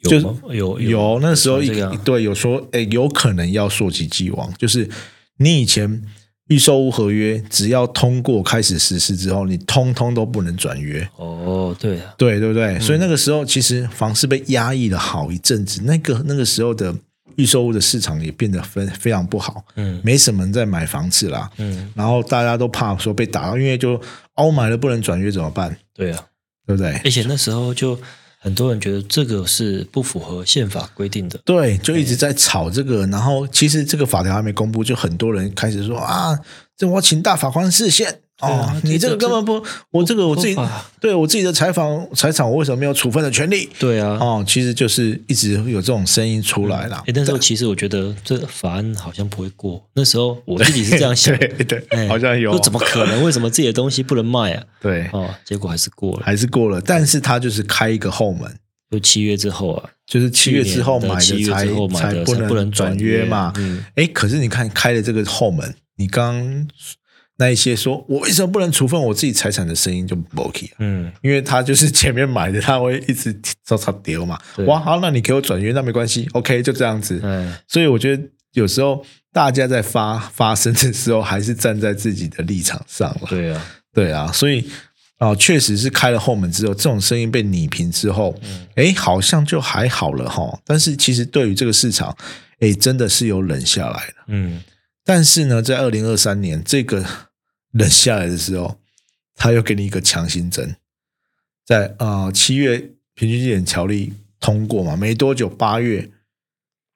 [0.03, 0.39] 有吗？
[0.51, 1.59] 有有那时候
[2.03, 4.89] 对有说，诶，有可能要溯及既往，就是
[5.37, 6.03] 你以前
[6.47, 12.77] 预售屋合约只要通过开始实施之后，你通通都不能转约，哦，对啊，对对不对？
[12.77, 12.81] 嗯。
[12.81, 16.93] 所以那个时候其实房市被压抑了好一阵子，那个那个时候的
[17.37, 20.01] 预售屋的市场也变得非非常不好，嗯。
[20.03, 23.99] 没什么人在买房子啦，嗯，然后大家都怕说被打到，因为就
[24.35, 25.75] 哦买了不能转约怎么办？
[25.93, 26.25] 对啊，
[26.67, 26.91] 对不对？
[27.05, 27.97] 而且那时候就
[28.43, 36.37] 很多人觉得这个是不符合宪法规定的，对，就一直在吵这个，然后其实这个法条还没公布，就很多人开始说啊，
[36.75, 38.22] 这我请大法官释宪。
[38.43, 40.55] 哦啊，你这个根本不，我这个我自己
[40.99, 43.69] 对我自己的采访财产，我为什么没有处分的权利？
[43.79, 47.03] 对啊，哦，其实就是一直有这种声音出来啦。
[47.07, 53.23] 哎，那时候其实我觉得这个法案好像不会过，那时候我自己是这样想，对对，哎好像有说，怎么可能？
[53.23, 54.63] 为什么自己的东西不能卖啊？
[54.81, 58.51] 对，哦，结果还是过了，还是过了，但是他就是开一个后门，
[58.91, 63.53] 就七月之后啊，就是七月之后买去年的七月的才之后买才不能转转约约嘛。
[63.57, 66.67] 嗯哎，可是你看开了这个后门，你刚刚
[67.37, 70.75] 那一些说我为什么不能处分我自己财产的声音就不 OK 啊？
[70.79, 73.33] 嗯，因为他就是前面买的，他会一直
[73.65, 74.39] 照他丢嘛。
[74.67, 77.19] 哇，好，那你给我转约，那没关系，OK，就这样子。
[77.23, 83.27] 嗯，所以我觉得有时候大家在发发声的时候，还是站在自己的立场上了。
[83.29, 84.69] 对啊，对啊，所以
[85.17, 88.35] 啊、确实是开了后门之后，这种声音被拟平之后，
[88.75, 90.59] 哎、好像就还好了哈。
[90.65, 92.13] 但是其实对于这个市场，
[92.59, 94.13] 哎，真的是有冷下来了。
[94.27, 94.61] 嗯，
[95.03, 97.05] 但是呢，在二零二三年这个
[97.71, 98.79] 冷下来的时候，
[99.35, 100.75] 他又给你一个强心针，
[101.65, 102.77] 在啊七、月
[103.13, 106.09] 平均地点条例通过嘛，没多久八月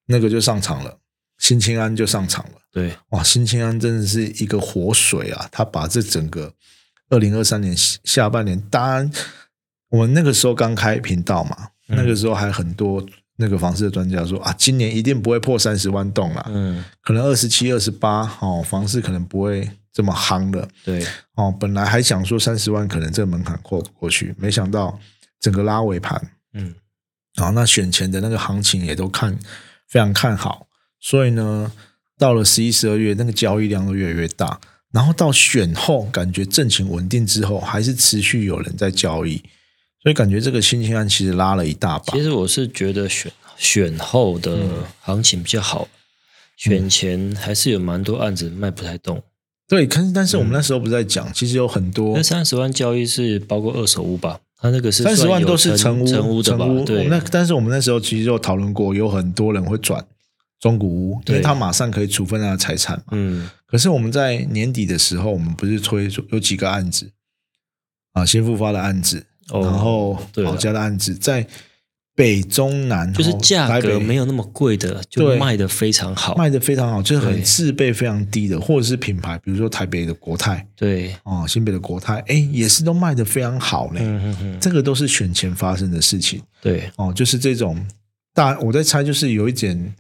[0.06, 1.00] 那个就上场了，
[1.38, 2.52] 新青安就上场了。
[2.72, 5.50] 对，哇，新青安真的是一个活水啊！
[5.52, 6.54] 他把这整个
[7.10, 9.12] 二零二三年下下半年，当然
[9.90, 13.04] 我们那个时候刚开频道嘛，嗯那个时候还很多
[13.38, 21.56] 那个房市的专家说啊，今年一定不会破三十万栋了，嗯，可能二十七、二十八哦，房市可能不会这么夯了对，哦。
[21.60, 25.00] 本来还想说三十万可能这个门槛过不过去，没想到
[25.40, 26.20] 整个拉尾盘，
[26.54, 26.74] 嗯，
[27.36, 29.38] 然后那选前的那个行情也都看
[29.88, 30.68] 非常看好，
[31.00, 31.72] 所以呢，
[32.18, 34.60] 到了十一、十二月，那个交易量都越来越大。
[34.92, 39.44] 然后到选后，感觉政情稳定之后，还是持续有人在交易，
[40.08, 42.24] 所以感觉这个新兴案其实拉了一大把其。
[42.24, 44.58] 实我是觉得选选后的
[45.02, 45.86] 行情比较好，
[46.56, 49.22] 选前还是有蛮多案子卖不太动。
[49.68, 54.40] 对，可是但是我们那时候不是在讲，其实有很多那三十万交易是包括二手屋吧？
[54.56, 56.66] 它那个是三十万都是成屋，成屋的吧？
[56.86, 60.02] 对，那但是我们那时候其实有讨论过，有很多人会转
[60.58, 63.04] 中古屋，因为他马上可以处分他的财产嘛。
[63.12, 67.12] 嗯，可是我们在年底的时候，我们不是推出有几个案子
[68.14, 71.46] 啊，新复发的案子，哦然后对了保家的案子，在
[72.16, 76.36] 北中南就是哦价格台北没有那么贵的，就对卖的非常好。
[76.36, 77.44] 卖的非常好，就是很对。
[77.44, 84.00] 自备非常低的，或者是品牌，比如说台北的国泰对，哦，新北的国泰，哎，也是都卖的非常好嘞。
[84.02, 86.42] 嗯嗯嗯，这个都是选前发生的事情。
[86.60, 87.86] 对，哦，就是这种
[88.34, 89.94] 大，我在猜，就是有一点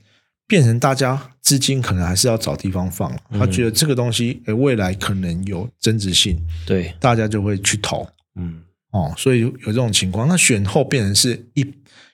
[0.48, 3.20] 变成大家资金可能还是要找地方放了。
[3.34, 8.08] 他觉得这个东西，诶，未来可能有增值性，对，大家就会去投。
[8.40, 9.14] 嗯，哦。
[9.18, 11.66] 所以有有这种情况，那选后变成是一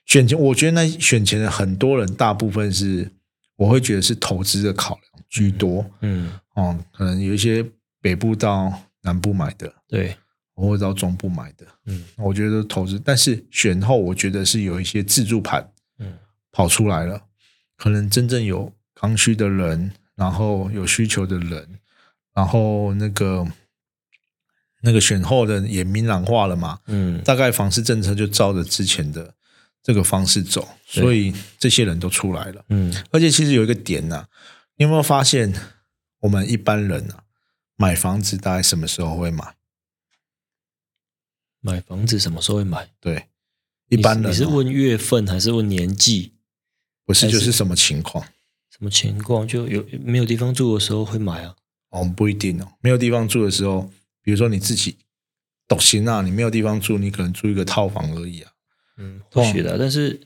[0.05, 3.09] 选前，我觉得那选前的很多人，大部分是
[3.55, 7.65] 我会觉得是投资的考量居多嗯，哦，可能有一些
[8.01, 10.15] 北部到南部买的对，
[10.55, 11.65] 我会到中部买的。
[11.85, 16.13] 嗯我觉得投资，但是选后我觉得是有一些自助盘嗯
[16.51, 17.21] 跑出来了，
[17.77, 21.67] 可能真正有刚需的人，然后有需求的人，
[22.33, 23.45] 然后那个
[24.85, 29.33] 那个选后的也明朗化了嘛，嗯，大概房市政策就照着之前的
[29.81, 32.65] 这个方式走，所以这些人都出来了。
[32.67, 34.27] 嗯而且其实有一个点呢、
[34.75, 35.53] 你有没有发现，
[36.19, 37.23] 我们一般人啊，
[37.77, 39.55] 买房子大概什么时候会买？
[41.61, 42.89] 买房子什么时候会买？
[42.99, 43.27] 对，
[43.87, 46.33] 一般人、你是你是哦问月份还是问年纪？
[47.05, 48.25] 不是就是是什么情况？
[48.69, 49.47] 什么情况？
[49.47, 51.55] 就有没有地方住的时候会买啊？
[51.91, 52.67] 哦，不一定哦。
[52.81, 53.89] 没有地方住的时候，
[54.23, 54.97] 比如说你自己
[55.67, 58.51] 独行啊，你没有地方住，你可能住一个套房而已啊。
[58.97, 60.19] 嗯，或许的，但是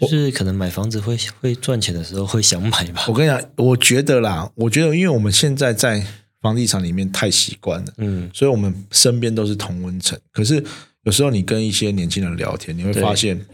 [0.00, 3.14] 就是可能买房子会会赚钱的时候会想买吧 我。
[3.14, 6.04] 跟你讲，我觉得啦，我觉得因为我们现在在
[6.40, 10.18] 房地产里面太习惯了，嗯所以我们身边都是同温层。
[10.32, 10.62] 可是
[11.04, 13.46] 有时候你跟一些年轻人聊天，你会发现，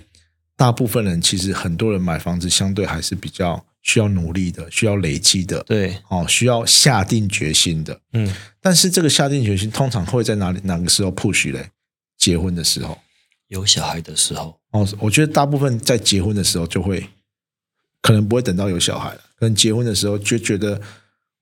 [0.57, 8.01] 大部分人其实很多人买房子相对还是比较需要努力的，需要累积的，对，哦，需要下定决心的。
[8.13, 11.71] 嗯，但是这个下定决心通常会在哪里哪个时候 push 嘞？
[12.17, 12.99] 结婚的时候。
[13.49, 17.07] 有小孩的时候，哦，我觉得大部分在结婚的时候就会，
[18.01, 20.81] 可能不会等到有小孩了，可能结婚的时候就觉得，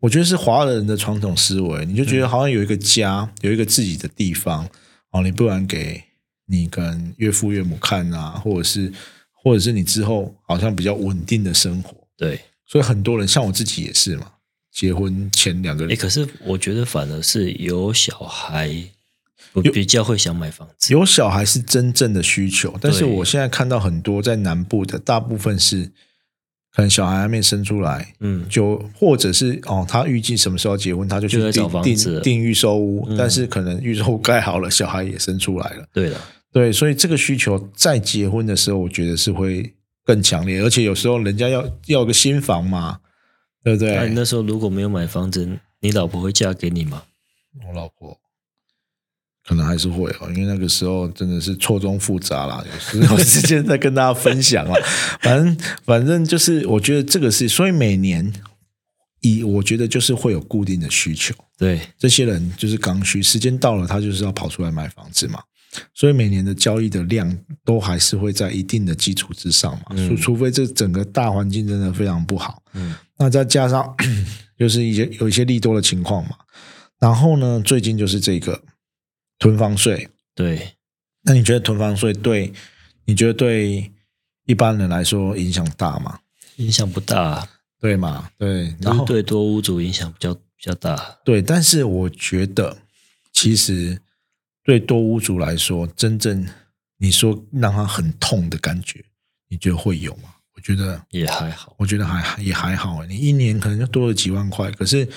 [0.00, 4.68] 我觉得是华人的传统思维，你就觉得好像有一个家，有一个自己的地方，
[5.12, 6.02] 哦，你不然给
[6.46, 8.92] 你跟岳父岳母看啊，或者是
[9.32, 14.26] 或者是你之后好像比较稳定的生活，对，所以很多人像我自己也是嘛，
[14.70, 18.70] 结婚前两个哎，人可是我觉得反而是有小孩，
[19.54, 20.92] 我比较会想买房子。
[20.92, 23.08] 有小孩是真正的需求，但是对。
[23.08, 25.90] 我现在看到很多在南部的，大部分是
[26.72, 32.20] 可能小孩还没生出来，嗯，就或者是哦，他预计什么时候结婚，他就去订房子。
[32.20, 33.16] 订订预售屋，嗯。
[33.16, 36.20] 但是可能预售屋盖好了，小孩也生出来了，对了，
[36.52, 39.72] 对，所以这个需求在结婚的时候，我觉得是会
[40.10, 42.98] 更强烈，而且有时候人家要要个新房嘛，
[43.62, 43.94] 对不对？
[43.94, 47.04] 那你那时候如果没有买房子，你老婆会嫁给你吗？
[47.64, 48.18] 我老婆
[49.46, 54.74] 可能还是会哦，因为那个时候真的是错综复杂啦，有时有时间再跟大家分享啦。
[55.22, 58.32] 反正反正就是，我觉得这个是，所以每年
[59.20, 65.40] 以我觉得就是会有固定的需求，对，这些人就是刚需，时间到了，他就是要跑出来买房子嘛。
[65.94, 73.94] 所以每年的交易的量都还是会在一定的基础之上嘛，嗯除、除非这整个大环境真的非常不好，嗯，那再加上
[74.58, 76.36] 就是一些有一些利多的情况嘛，
[76.98, 78.62] 然后呢，最近就是这个
[79.38, 80.72] 囤房税，对，
[81.22, 82.52] 那你觉得囤房税对
[83.04, 83.90] 你觉得对
[84.46, 86.18] 一般人来说影响大吗？
[86.56, 87.48] 影响不大，
[87.80, 88.28] 对嘛？
[88.36, 91.18] 对，然后对多屋主影响比较比较大。
[91.24, 92.76] 对，但是我觉得
[93.32, 93.98] 其实
[94.70, 96.46] 对多屋主来说，真正
[96.98, 99.04] 你说让他很痛的感觉，
[99.48, 100.32] 你觉得会有吗？
[100.54, 105.08] 我觉得也还好，我觉得还也还好，你一年可能就多了几万块，可是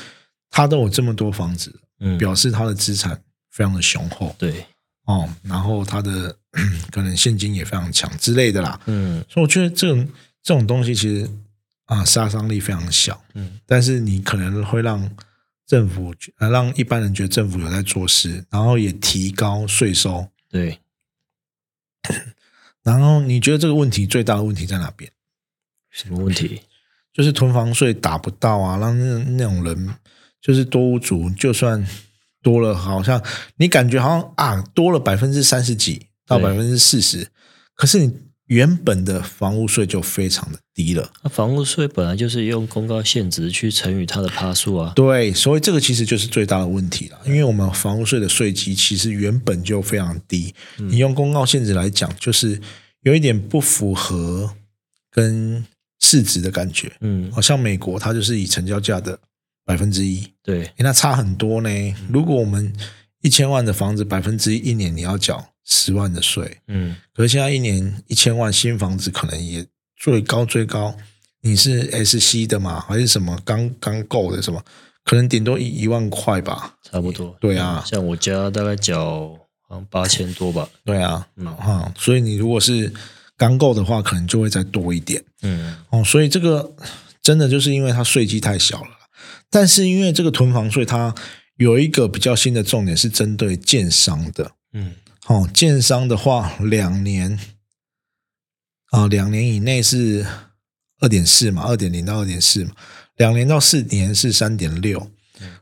[0.49, 4.65] 他都有这么多房子，嗯，表示他的资产非常的雄厚对，
[5.05, 6.35] 哦，然后他的
[6.89, 9.23] 可能现金也非常强之类的啦，嗯。
[9.29, 10.09] 所以我觉得这种
[10.41, 11.29] 这种东西其实
[11.85, 15.07] 啊杀伤力非常小，嗯，但是你可能会让
[15.65, 20.80] 政府呃让一般人觉得政府有在做事，然后也提高税收，对，
[22.84, 25.10] 然后你觉得这个问题最大的问题在哪边？
[25.89, 26.62] 什么问题？
[27.13, 29.95] 就是囤房税打不到啊，让那那种人
[30.41, 31.88] 就是多屋主，就算
[32.41, 33.23] 多了，好像
[33.58, 37.30] 你感觉好像啊多了百分之三十几到百分之四十，
[37.76, 38.12] 可是你
[38.47, 41.12] 原本的房屋税就非常的低了。
[41.23, 44.91] 那房屋税本来就是用公告现值去乘以它的趴数啊。
[44.95, 52.60] 对，所以这个其实就是最大的问题了，因为我们房屋税的税基其实原本就非常低，你用公告限值来讲，就是
[53.01, 54.53] 有一点不符合
[55.10, 55.65] 跟
[56.01, 56.91] 市值的感觉。
[57.01, 59.17] 嗯，好像美国，它就是以成交价的
[59.65, 61.69] 百分之一，对，诶那差很多呢。
[62.10, 62.73] 如果我们
[63.21, 70.95] 一千万的房子，百分之一一年你要缴十万的税，嗯，可是现在一年一千万新房子可能也最高最高，
[71.41, 74.61] 你是 SC 的嘛，还是什么刚刚购的什么，
[75.03, 76.75] 可能顶多一一万块吧。
[76.83, 77.35] 差不多。
[77.39, 79.37] 对啊像我家大概缴
[79.67, 80.67] 好像八千多吧。
[80.83, 82.91] 对啊，嗯哈、所以你如果是
[83.37, 85.23] 刚购的话，可能就会再多一点。
[85.41, 86.75] 嗯，哦，所以这个
[87.21, 88.89] 真的就是因为它税基太小了，
[89.49, 91.15] 但是因为这个囤房税它
[91.55, 94.51] 有一个比较新的重点是针对建商的。
[94.73, 94.93] 嗯，
[95.28, 97.40] 哦，建商的话，两年
[98.92, 100.26] 啊，两年以内是
[101.00, 102.71] 二点四嘛，二点零到二点四嘛，
[103.15, 105.12] 两年到四年是三点六，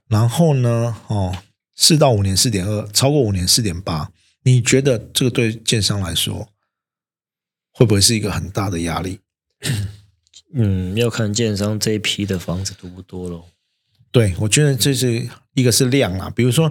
[0.07, 1.43] 然后呢，哦，
[1.75, 4.11] 四到五年四点二，超过五年四点八，
[4.43, 6.49] 你觉得这个对建商来说
[7.71, 9.19] 会不会是一个很大的压力？
[10.53, 13.45] 嗯，要看建商这一批的房子多不多喽。
[14.11, 16.69] 对，我觉得这是一个是量啊，比如说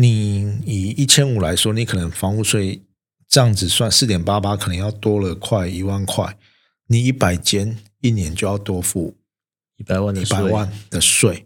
[0.00, 2.80] 你以一千五来说，你可能房屋税
[3.28, 6.38] 这样子算四点八八，可能要多了快一万块，
[6.86, 9.16] 你一百间一年就要多付
[9.76, 11.44] 一百万的一百万的税。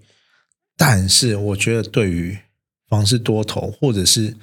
[0.76, 2.36] 但是我觉得对于
[2.88, 4.36] 房市多头或者是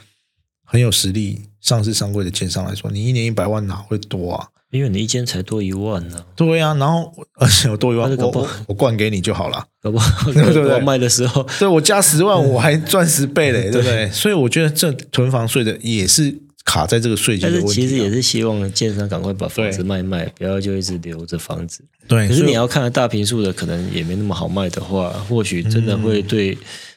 [0.64, 4.50] 很有实力上市上柜的建商来说，你一年一百万哪会多啊？
[4.72, 6.24] 因为你一间才多一万呢。
[6.36, 10.26] 对呀，然后而且我多一万，我我灌给你就好了，好不好？
[10.32, 10.80] 对不对？
[10.82, 14.10] 卖的时候，对我加十万，我还赚十倍嘞， 对不对？
[14.12, 17.74] 所以我觉得这囤房税的也是卡在这个税金的问题。
[17.74, 21.84] 其实也是希望建商赶快把房子卖卖，不要就一直留着房子。
[22.08, 26.56] 对，可是你要看大平数的，可能也没那么好卖的话，或许真的会对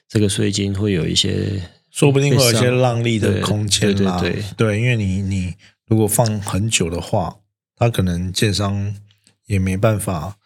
[0.09, 4.19] 这个税金会有一些，说不定会有一些让利的空间啦。
[4.21, 5.55] 对对对，因为你你
[5.87, 7.37] 如果放很久的话。
[7.77, 8.95] 他可能建商
[9.47, 10.37] 也没办法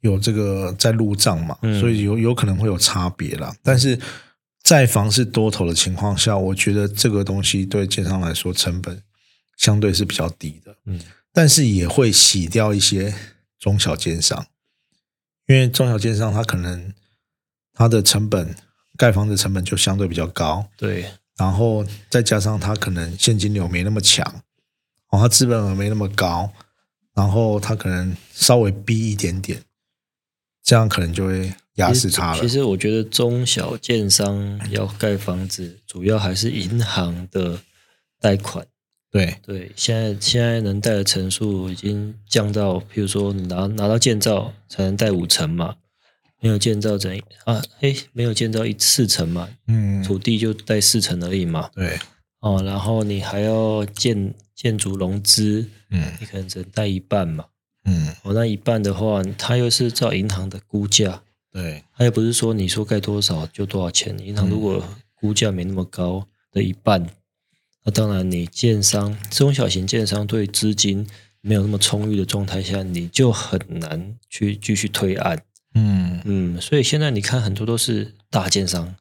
[0.00, 3.54] 有这个在入账嘛，所以有有可能会有差别啦。
[3.62, 3.98] 但是
[4.62, 9.02] 在房市多头的情况下，我觉得这个东西对建商来说成本
[9.56, 10.76] 相对是比较低的。
[10.86, 11.00] 嗯，
[11.32, 13.14] 但是也会洗掉一些
[13.58, 14.46] 中小建商，
[15.46, 16.92] 因为中小建商他可能
[17.72, 18.54] 他的成本
[18.96, 24.42] 盖房子成本就相对比较高，对，然后再加上他可能现金流没那么强，
[25.10, 26.52] 哦，他资本额没那么高。
[27.14, 29.62] 然后他可能稍微逼一点点，
[30.62, 32.40] 这样可能就会压死他了。
[32.40, 37.60] 其实我觉得中小建商要盖房子，主要还是银行的
[38.20, 38.66] 贷款。
[39.10, 45.76] 对对，现在现在能贷的成数已经降到，譬如说你拿拿到建造才能贷五成嘛，
[46.40, 47.62] 没有建造整啊？
[47.80, 51.70] 哎，没有建造一四成嘛，嗯，土地就贷四成而已嘛。
[51.76, 51.96] 对
[52.44, 55.66] 哦，然后你还要建建筑融资。
[55.88, 57.46] 嗯，你可能只能贷一半嘛。
[57.84, 61.22] 嗯，哦那一半的话，它又是照银行的估价。
[61.50, 64.18] 对，它又不是说你说盖多少就多少钱。
[64.18, 64.84] 银行如果
[65.14, 67.06] 估价没那么高的一半，
[67.82, 71.06] 那当然你建商中小型建商对资金
[71.40, 75.42] 没有那么充裕的状态下，你就很难去继续推案。
[75.74, 78.94] 嗯嗯，所以现在你看很多都是大建商，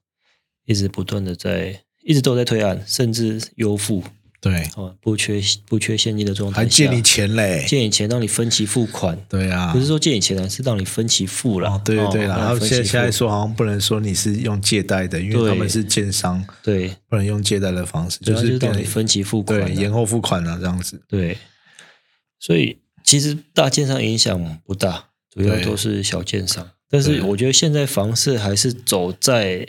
[0.65, 4.03] 一直不断的在，一直都在推案，甚至优付。
[4.41, 9.17] 对，哦，不缺不缺现金的状态还借你钱嘞，借你钱让你分期付款。
[9.29, 11.81] 对啊，不是说借你钱，是让你分期付了。
[11.85, 21.01] 对对对，然后现在现在说好像不能说你是用借贷的，因为他们是建商，对，不能用借贷的方式，就是让你分期付款，延后付款啊这样子。
[21.07, 21.37] 对，
[22.37, 26.69] 所以其实大建商影响不大，主要都是小建商。
[26.89, 29.65] 但是我觉得现在房市还是走在。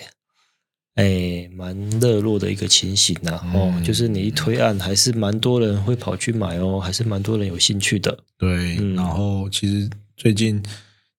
[0.94, 8.16] 哎，蛮热络的一个情形呐，哦，就是你一推案，还是蛮多人会跑去买哦，还是蛮多人有兴趣的。
[8.38, 10.62] 对，然后其实最近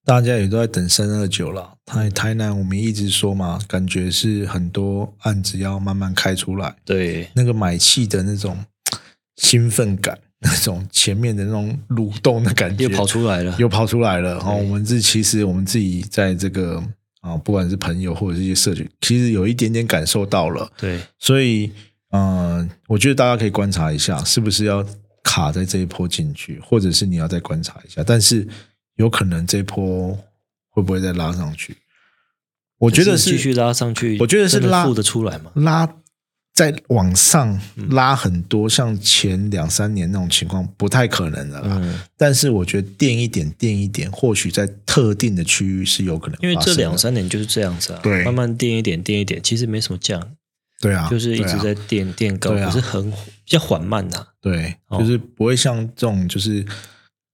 [0.06, 1.74] 大家也都在等三二九了。
[1.86, 6.74] 台台南我们一直说嘛，感觉是很多案子要慢慢开出来。
[6.86, 8.58] 对，那个买气的那种
[9.36, 14.36] 兴奋感，那种前面的那种蠕动的感觉又跑出来了，又跑出来了。
[14.36, 16.82] 然后我们自其实我们自己在这个。
[17.26, 20.72] 啊，不管是朋友或者是一些社群，其实有一点点感受到了。
[20.78, 21.72] 对，所以，
[22.12, 24.86] 嗯，我觉得大家可以观察一下，是不是要
[25.24, 28.04] 卡在这一波进去，或者是你要再观察一下。
[28.06, 28.48] 但是，
[28.98, 30.16] 有可能这一波
[30.70, 31.76] 会不会再拉上去？
[32.78, 34.18] 我觉得是继续拉上去。
[34.20, 35.52] 我觉得是拉得出来吗？
[35.56, 35.96] 拉。
[36.56, 41.82] 在往上拉很多，像前两三年那种情况不太可能的啦。
[42.18, 46.40] 但是我觉得垫一点垫一点，或许在特定的区域是有可能。
[46.42, 50.20] 因为这两三年就是这样子啊，对，慢慢垫一点垫一点，其实没什么降。
[50.80, 54.28] 对啊，就是一直在垫垫高，可是很比较缓慢的。
[54.42, 56.66] 对，就是不会像这种就是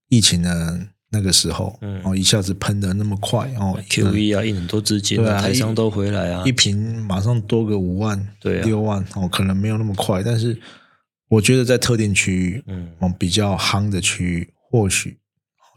[0.08, 0.80] 疫情的。
[1.14, 10.58] 那个时候，哦，一下子喷的那么快，哦，Q E 啊，印很多资金，对台商都回来啊，一瓶马上多个五万，对，六万，哦，可能没有那么快，但是
[11.28, 15.18] 我觉得在特定区域，嗯，比较夯的区域，或许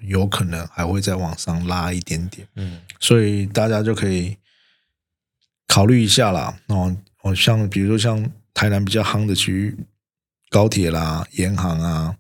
[0.08, 4.38] 有可能还会再往上拉一点点，嗯，所以大家就可以
[5.68, 9.78] 考虑一下啦，哦，哦，像比如说像台南比较夯的区域，
[10.50, 12.16] 高铁啦，银行啊。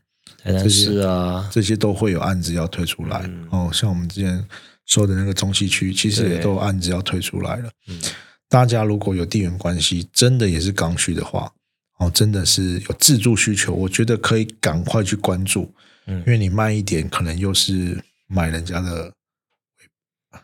[0.54, 3.70] 这些啊，这些都会有案子要推出来哦。
[3.74, 4.46] 像我们之前
[4.86, 7.70] 说的那个中西区，其实也都有案子要推出来了。
[7.88, 8.00] 嗯，
[8.48, 11.52] 大家如果有地缘关系，真的也是刚需的话，
[11.98, 15.74] 哦，真的是有自住需求，我觉得可以赶快去关注。
[16.06, 19.12] 嗯，因为你慢一点，可能又是买人家的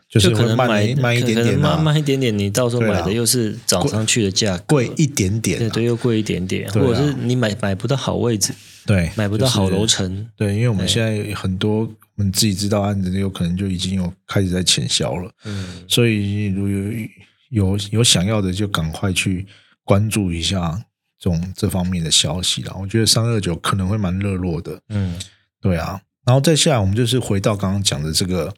[0.08, 8.52] 就是可能会慢买慢一点点慢啊，慢一点点，你到时候买的又是涨上去的价格，贵一点点啊，对对，又贵一点点，啊或者是你买买不到好位置，
[8.86, 17.08] 对，买不到好就是楼层，对，因为我们现在很多我们自己知道案子，有可能就已经有开始在潜销了，嗯，所以如有
[17.50, 19.46] 有有想要的，就赶快去
[19.84, 20.82] 关注一下
[21.18, 22.74] 这种这方面的消息啦。
[22.78, 25.18] 我觉得三二九可能会蛮热络的，嗯。
[25.60, 26.00] 对啊。
[26.24, 28.52] 然后再下来，我们就是回到刚刚讲的这个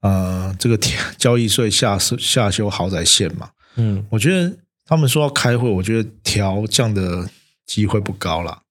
[0.00, 7.28] 呃，这个调交易税下修下修豪宅线嘛，嗯，我觉得他们说要开会，我觉得调降的
[7.66, 8.62] 机会不高啦。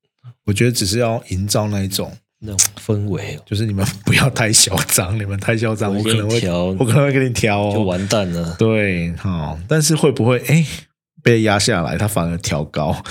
[0.46, 2.18] 我觉得只是要营造那一种。
[2.40, 8.56] 那种氛围哦就是你们不要太嚣张，你们太嚣张，我我可能会调我可能会给你调哦，就完蛋了。
[8.60, 10.64] 对，好，但是会不会哎
[11.24, 13.04] 被压下来，它反而调高？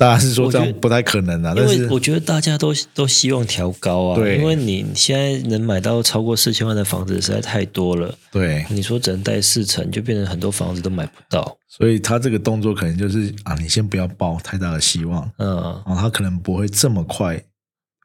[0.00, 4.38] 大家是说这样不太可能啊，因但是为我觉得大家都都希望调高啊，对。
[4.38, 11.54] 因为你现在能买到超过四千万的房子实在太多了，对，你说只能贷四成，就变成很多房子都买不到。
[11.68, 17.38] 所以他这个动作可能就是啊，你先不要抱太大的希望嗯，啊，他可能不会这么快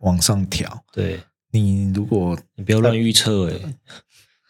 [0.02, 0.84] 往上调。
[0.92, 1.18] 对。
[1.52, 3.54] 你如果你不要乱预测哎，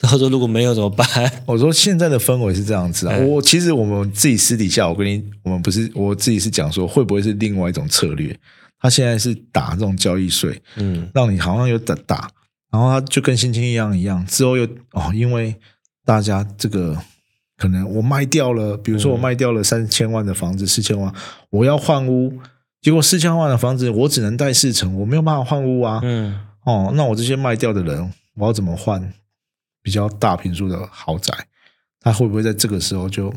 [0.01, 1.07] 到时候如果没有怎么办？
[1.45, 8.37] 我说现在的氛围是这样子啊，嗯我其实我们自己私底下，我跟你我们不是我自己是讲说，会不会是另外一种策略？
[8.79, 12.29] 他现在是打这种交易税，嗯让你好像有打打，
[12.71, 15.55] 然后他就跟新青一样一样，之后又哦，因为
[16.03, 16.95] 大家这个
[17.57, 21.11] 可能我卖掉了，比如说我卖掉了三千万的房子，四千万，
[21.49, 22.33] 我要换屋，
[22.81, 26.01] 结果四千万的房子我只能贷四成，我没有办法换屋啊。
[26.03, 29.01] 嗯，哦，那我这些卖掉的人，我要怎么换
[29.85, 31.31] 比较大平数的豪宅？
[32.01, 33.29] 他会不会在这个时候就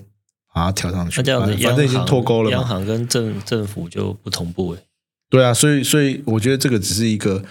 [0.55, 1.19] 把它调上去？
[1.19, 2.57] 那这样子反反正已经脱钩了嘛。
[2.57, 4.81] 央行跟政政府就不同步哎。
[5.29, 7.45] 对啊，所以所以我觉得这个只是一个，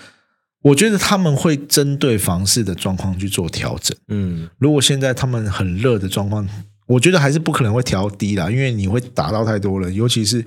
[0.64, 3.96] 我觉得他们会针对房市的状况去做调整。
[4.08, 6.50] 嗯如果现在他们很热的状况，
[6.88, 10.44] 我觉得还是不可能会调低啦，因为你会打到太多人，尤其是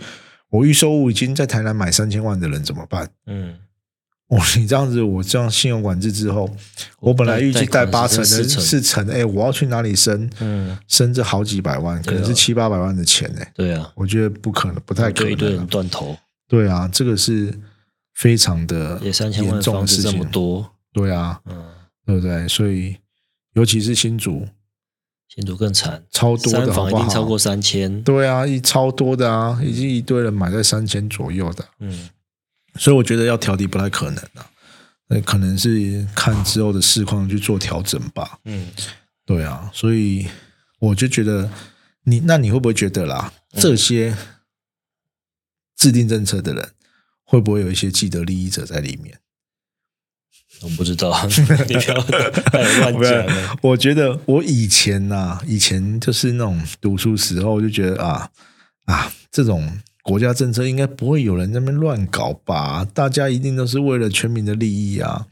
[0.51, 3.09] 我预售物已经在台南买三千万的人怎么办？
[3.26, 3.55] 嗯，
[4.31, 6.49] 哦， 你这样子，我这样信用管制之后，
[7.01, 10.31] 我本来预计贷八成的四成，哎，我要去哪里升？
[10.39, 15.68] 嗯，生这好几百万，可能是七八百万的钱哎，对啊，我觉得不可能，不太可就一堆人能啊。
[15.70, 16.16] 断头，
[16.49, 17.53] 对啊，这个是
[18.14, 21.64] 非常的也三千万的严重房子这事情么多，对啊，嗯，
[22.07, 22.47] 对不对？
[22.47, 22.97] 所以
[23.55, 24.47] 尤其是新竹
[25.26, 32.09] 新竹更惨，超多的，三房一好不好定超过三千，对啊，一超多的啊，已经一堆人买在三千左右的，嗯
[32.77, 34.47] 所以我觉得要调低不太可能啊，
[35.09, 38.39] 那可能是看之后的市况去做调整吧。
[38.45, 38.68] 嗯，
[39.27, 40.27] 对啊，所以
[40.79, 41.51] 我就觉得
[42.05, 44.16] 你那你会不会觉得啦，嗯这些
[45.77, 46.71] 制定政策的人
[47.25, 49.18] 会不会有一些既得利益者在里面？
[50.62, 51.53] 我不知道， 你不
[51.87, 51.95] 要
[52.81, 58.31] 乱讲，我觉得我以前呐、以前就是那种读书时候，就觉得啊
[58.85, 62.84] 啊，这种国家政策应该不会有人在那边乱搞吧？
[62.94, 65.26] 大家一定都是为了全民的利益啊。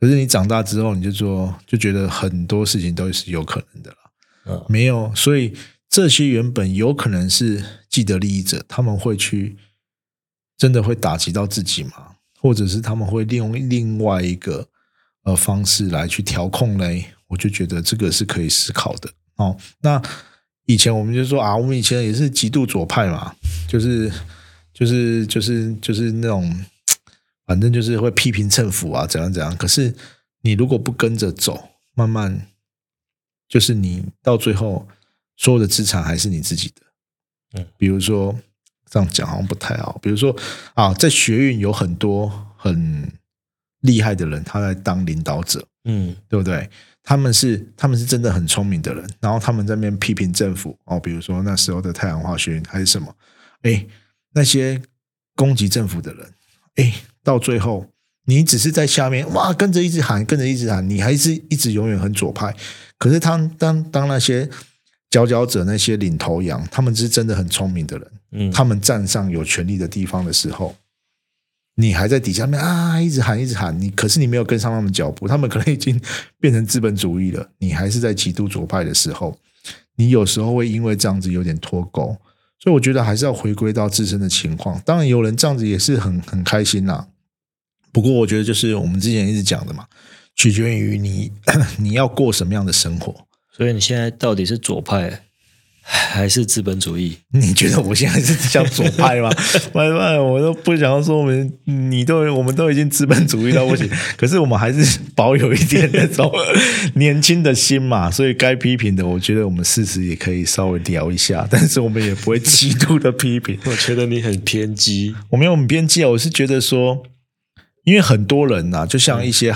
[0.00, 3.96] 可是你长大之后，你就说，就觉得很多事情都是有可能的啦。
[4.46, 5.56] 嗯没有，所以
[5.88, 9.56] 这些原本有可能是既得利益者，他们会去
[10.58, 12.16] 真的会打击到自己吗？
[12.38, 14.68] 或者是他们会利用另外一个
[15.22, 17.06] 呃方式来去调控嘞？
[17.28, 19.56] 我就觉得这个是可以思考的哦。
[19.80, 20.02] 那
[20.66, 23.34] 以前我们就说啊，我们以前也是极度左派嘛，
[23.68, 24.10] 就是
[24.72, 26.64] 就是就是就是那种，
[27.46, 29.54] 反正就是会批评政府啊，怎样怎样。
[29.56, 29.94] 可是
[30.40, 32.48] 你如果不跟着走，慢慢
[33.48, 34.88] 就是你到最后
[35.36, 36.82] 所有的资产还是你自己的。
[37.54, 38.34] 嗯，比如说
[38.90, 39.98] 这样讲好像不太好。
[40.02, 40.34] 比如说
[40.74, 43.12] 啊，在学运有很多很
[43.80, 46.68] 厉害的人，他在当领导者，嗯对不对？
[47.04, 53.14] 他们是他们是真的很聪明的人，然后他们在那边批评政府哦，比如说那时候的太阳化学运还是什么，
[53.62, 53.86] 哎，
[54.32, 54.80] 那些
[55.36, 56.26] 攻击政府的人，
[56.76, 57.86] 哎，到最后
[58.24, 62.54] 你只是在下面哇跟着一直喊，跟着一直喊，你还是一直永远很左派。
[62.96, 64.48] 可是他当当那些
[65.10, 70.74] 佼佼者、那些领头羊，他们是真的很聪明的人，嗯，他们站上有权力的地方的时候，
[71.76, 76.00] 你还在底下面啊，一直喊一直喊，你可是你没有跟上他们脚步，他们可能已经
[76.38, 79.36] 变成资本主义了，你还是在极度左派的时候，
[79.96, 82.16] 你有时候会因为这样子有点脱钩，
[82.58, 84.80] 所以我觉得还是要回归到自身的情况。
[84.84, 87.08] 当然，有人这样子也是很很开心啦。
[87.92, 89.86] 不过，我觉得就是我们之前一直讲的嘛，
[90.34, 91.30] 取决于你
[91.78, 93.14] 你要过什么样的生活。
[93.52, 95.23] 所以你现在到底是左派
[95.86, 97.18] 还是资本主义？
[97.32, 99.28] 你觉得我现在是像左派吗？
[99.74, 106.32] 拜拜，我都不想要说我们，你都我们都已经资本主义到不行， 可是我们还是保有一点那种
[106.96, 108.10] 年轻的心嘛。
[108.10, 113.58] 所以该批评的，我觉得我们事实也可以稍微聊一下，但是我们也不会极度的批评。
[113.66, 117.02] 我觉得你很偏激，我没有很偏激啊，我是觉得说，
[117.84, 119.54] 因为很多人呐，就像一些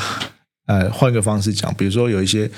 [0.67, 2.51] 呃，换个方式讲，比如说有一些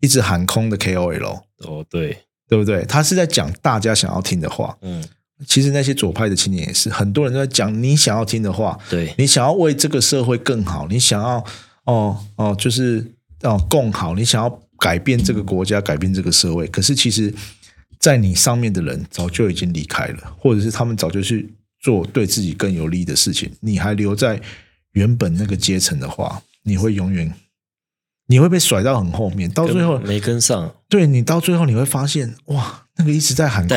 [0.00, 2.18] 一直喊空的 KOL，哦，对。
[2.48, 2.84] 对不对？
[2.84, 4.76] 他是在讲大家想要听的话。
[4.82, 5.02] 嗯，
[5.46, 8.78] 其实那些左派的青年也是，很多人都在讲你想要听的话。
[8.88, 11.44] 对，你想要为这个社会更好，你想要
[11.84, 13.04] 哦哦，就是
[13.42, 16.66] 哦共好，你想要改变这个国家，改变这个社会。
[16.68, 17.32] 可是其实，
[17.98, 24.40] 在你上面的人早就已经离开了，或者是他们早就去做对自己更有利的事情，你还留在
[24.92, 27.32] 原本那个阶层的话，你会永远。
[28.26, 30.74] 你会被甩到很后面，到最后没跟上。
[30.88, 33.76] 对你到最后你会发现，哇，那个一直在喊空，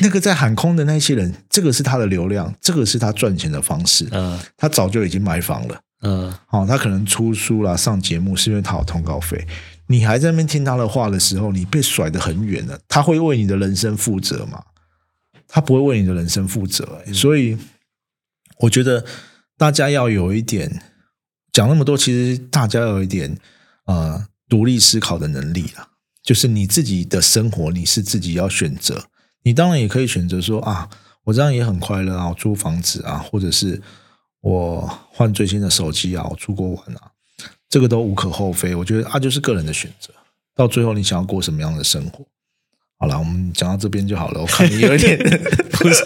[0.00, 4.08] 那个在喊空的那些人，这个是他的流量，这个是他赚钱的方式。
[4.12, 5.80] 嗯，他早就已经买房了。
[6.00, 9.46] 嗯，好，他可能出书啦，上节目是因为他有通告费。
[9.88, 12.78] 你还在那边听他的话的时候，你被甩得很远了。
[12.88, 14.62] 他会为你的人生负责吗？
[15.46, 17.02] 他不会为你的人生负责。
[17.12, 17.58] 所以，
[18.60, 19.04] 我觉得
[19.58, 20.82] 大家要有一点。
[21.58, 23.36] 讲那么多，其实大家有一点
[23.86, 25.88] 呃独立思考的能力了。
[26.22, 29.06] 就是你自己的生活，你是自己要选择。
[29.42, 30.88] 你当然也可以选择说啊，
[31.24, 33.82] 我这样也很快乐啊，我租房子啊，或者是
[34.40, 37.10] 我换最新的手机啊，我出国玩啊，
[37.68, 38.76] 这个都无可厚非。
[38.76, 40.14] 我觉得啊，就是个人的选择。
[40.54, 42.24] 到最后，你想要过什么样的生活？
[43.00, 44.40] 好了，我们讲到这边就好了。
[44.40, 45.16] 我看你有点
[45.70, 46.02] 不是，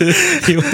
[0.53, 0.65] 因为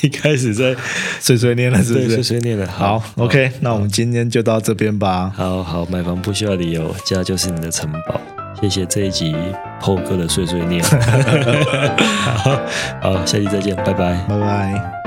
[0.00, 0.76] 你开始在
[1.20, 2.14] 碎碎念了，是不是？
[2.14, 2.64] 碎碎念了。
[2.68, 5.32] 好，OK，那我们今天就到这边吧。
[5.34, 8.20] 好好，买房不需要理由，家就是你的城堡。
[8.60, 9.34] 谢谢这一集
[9.82, 10.82] PO 哥的碎碎念。
[12.36, 12.60] 好，
[13.02, 15.05] 好，下期再见，拜拜，拜拜。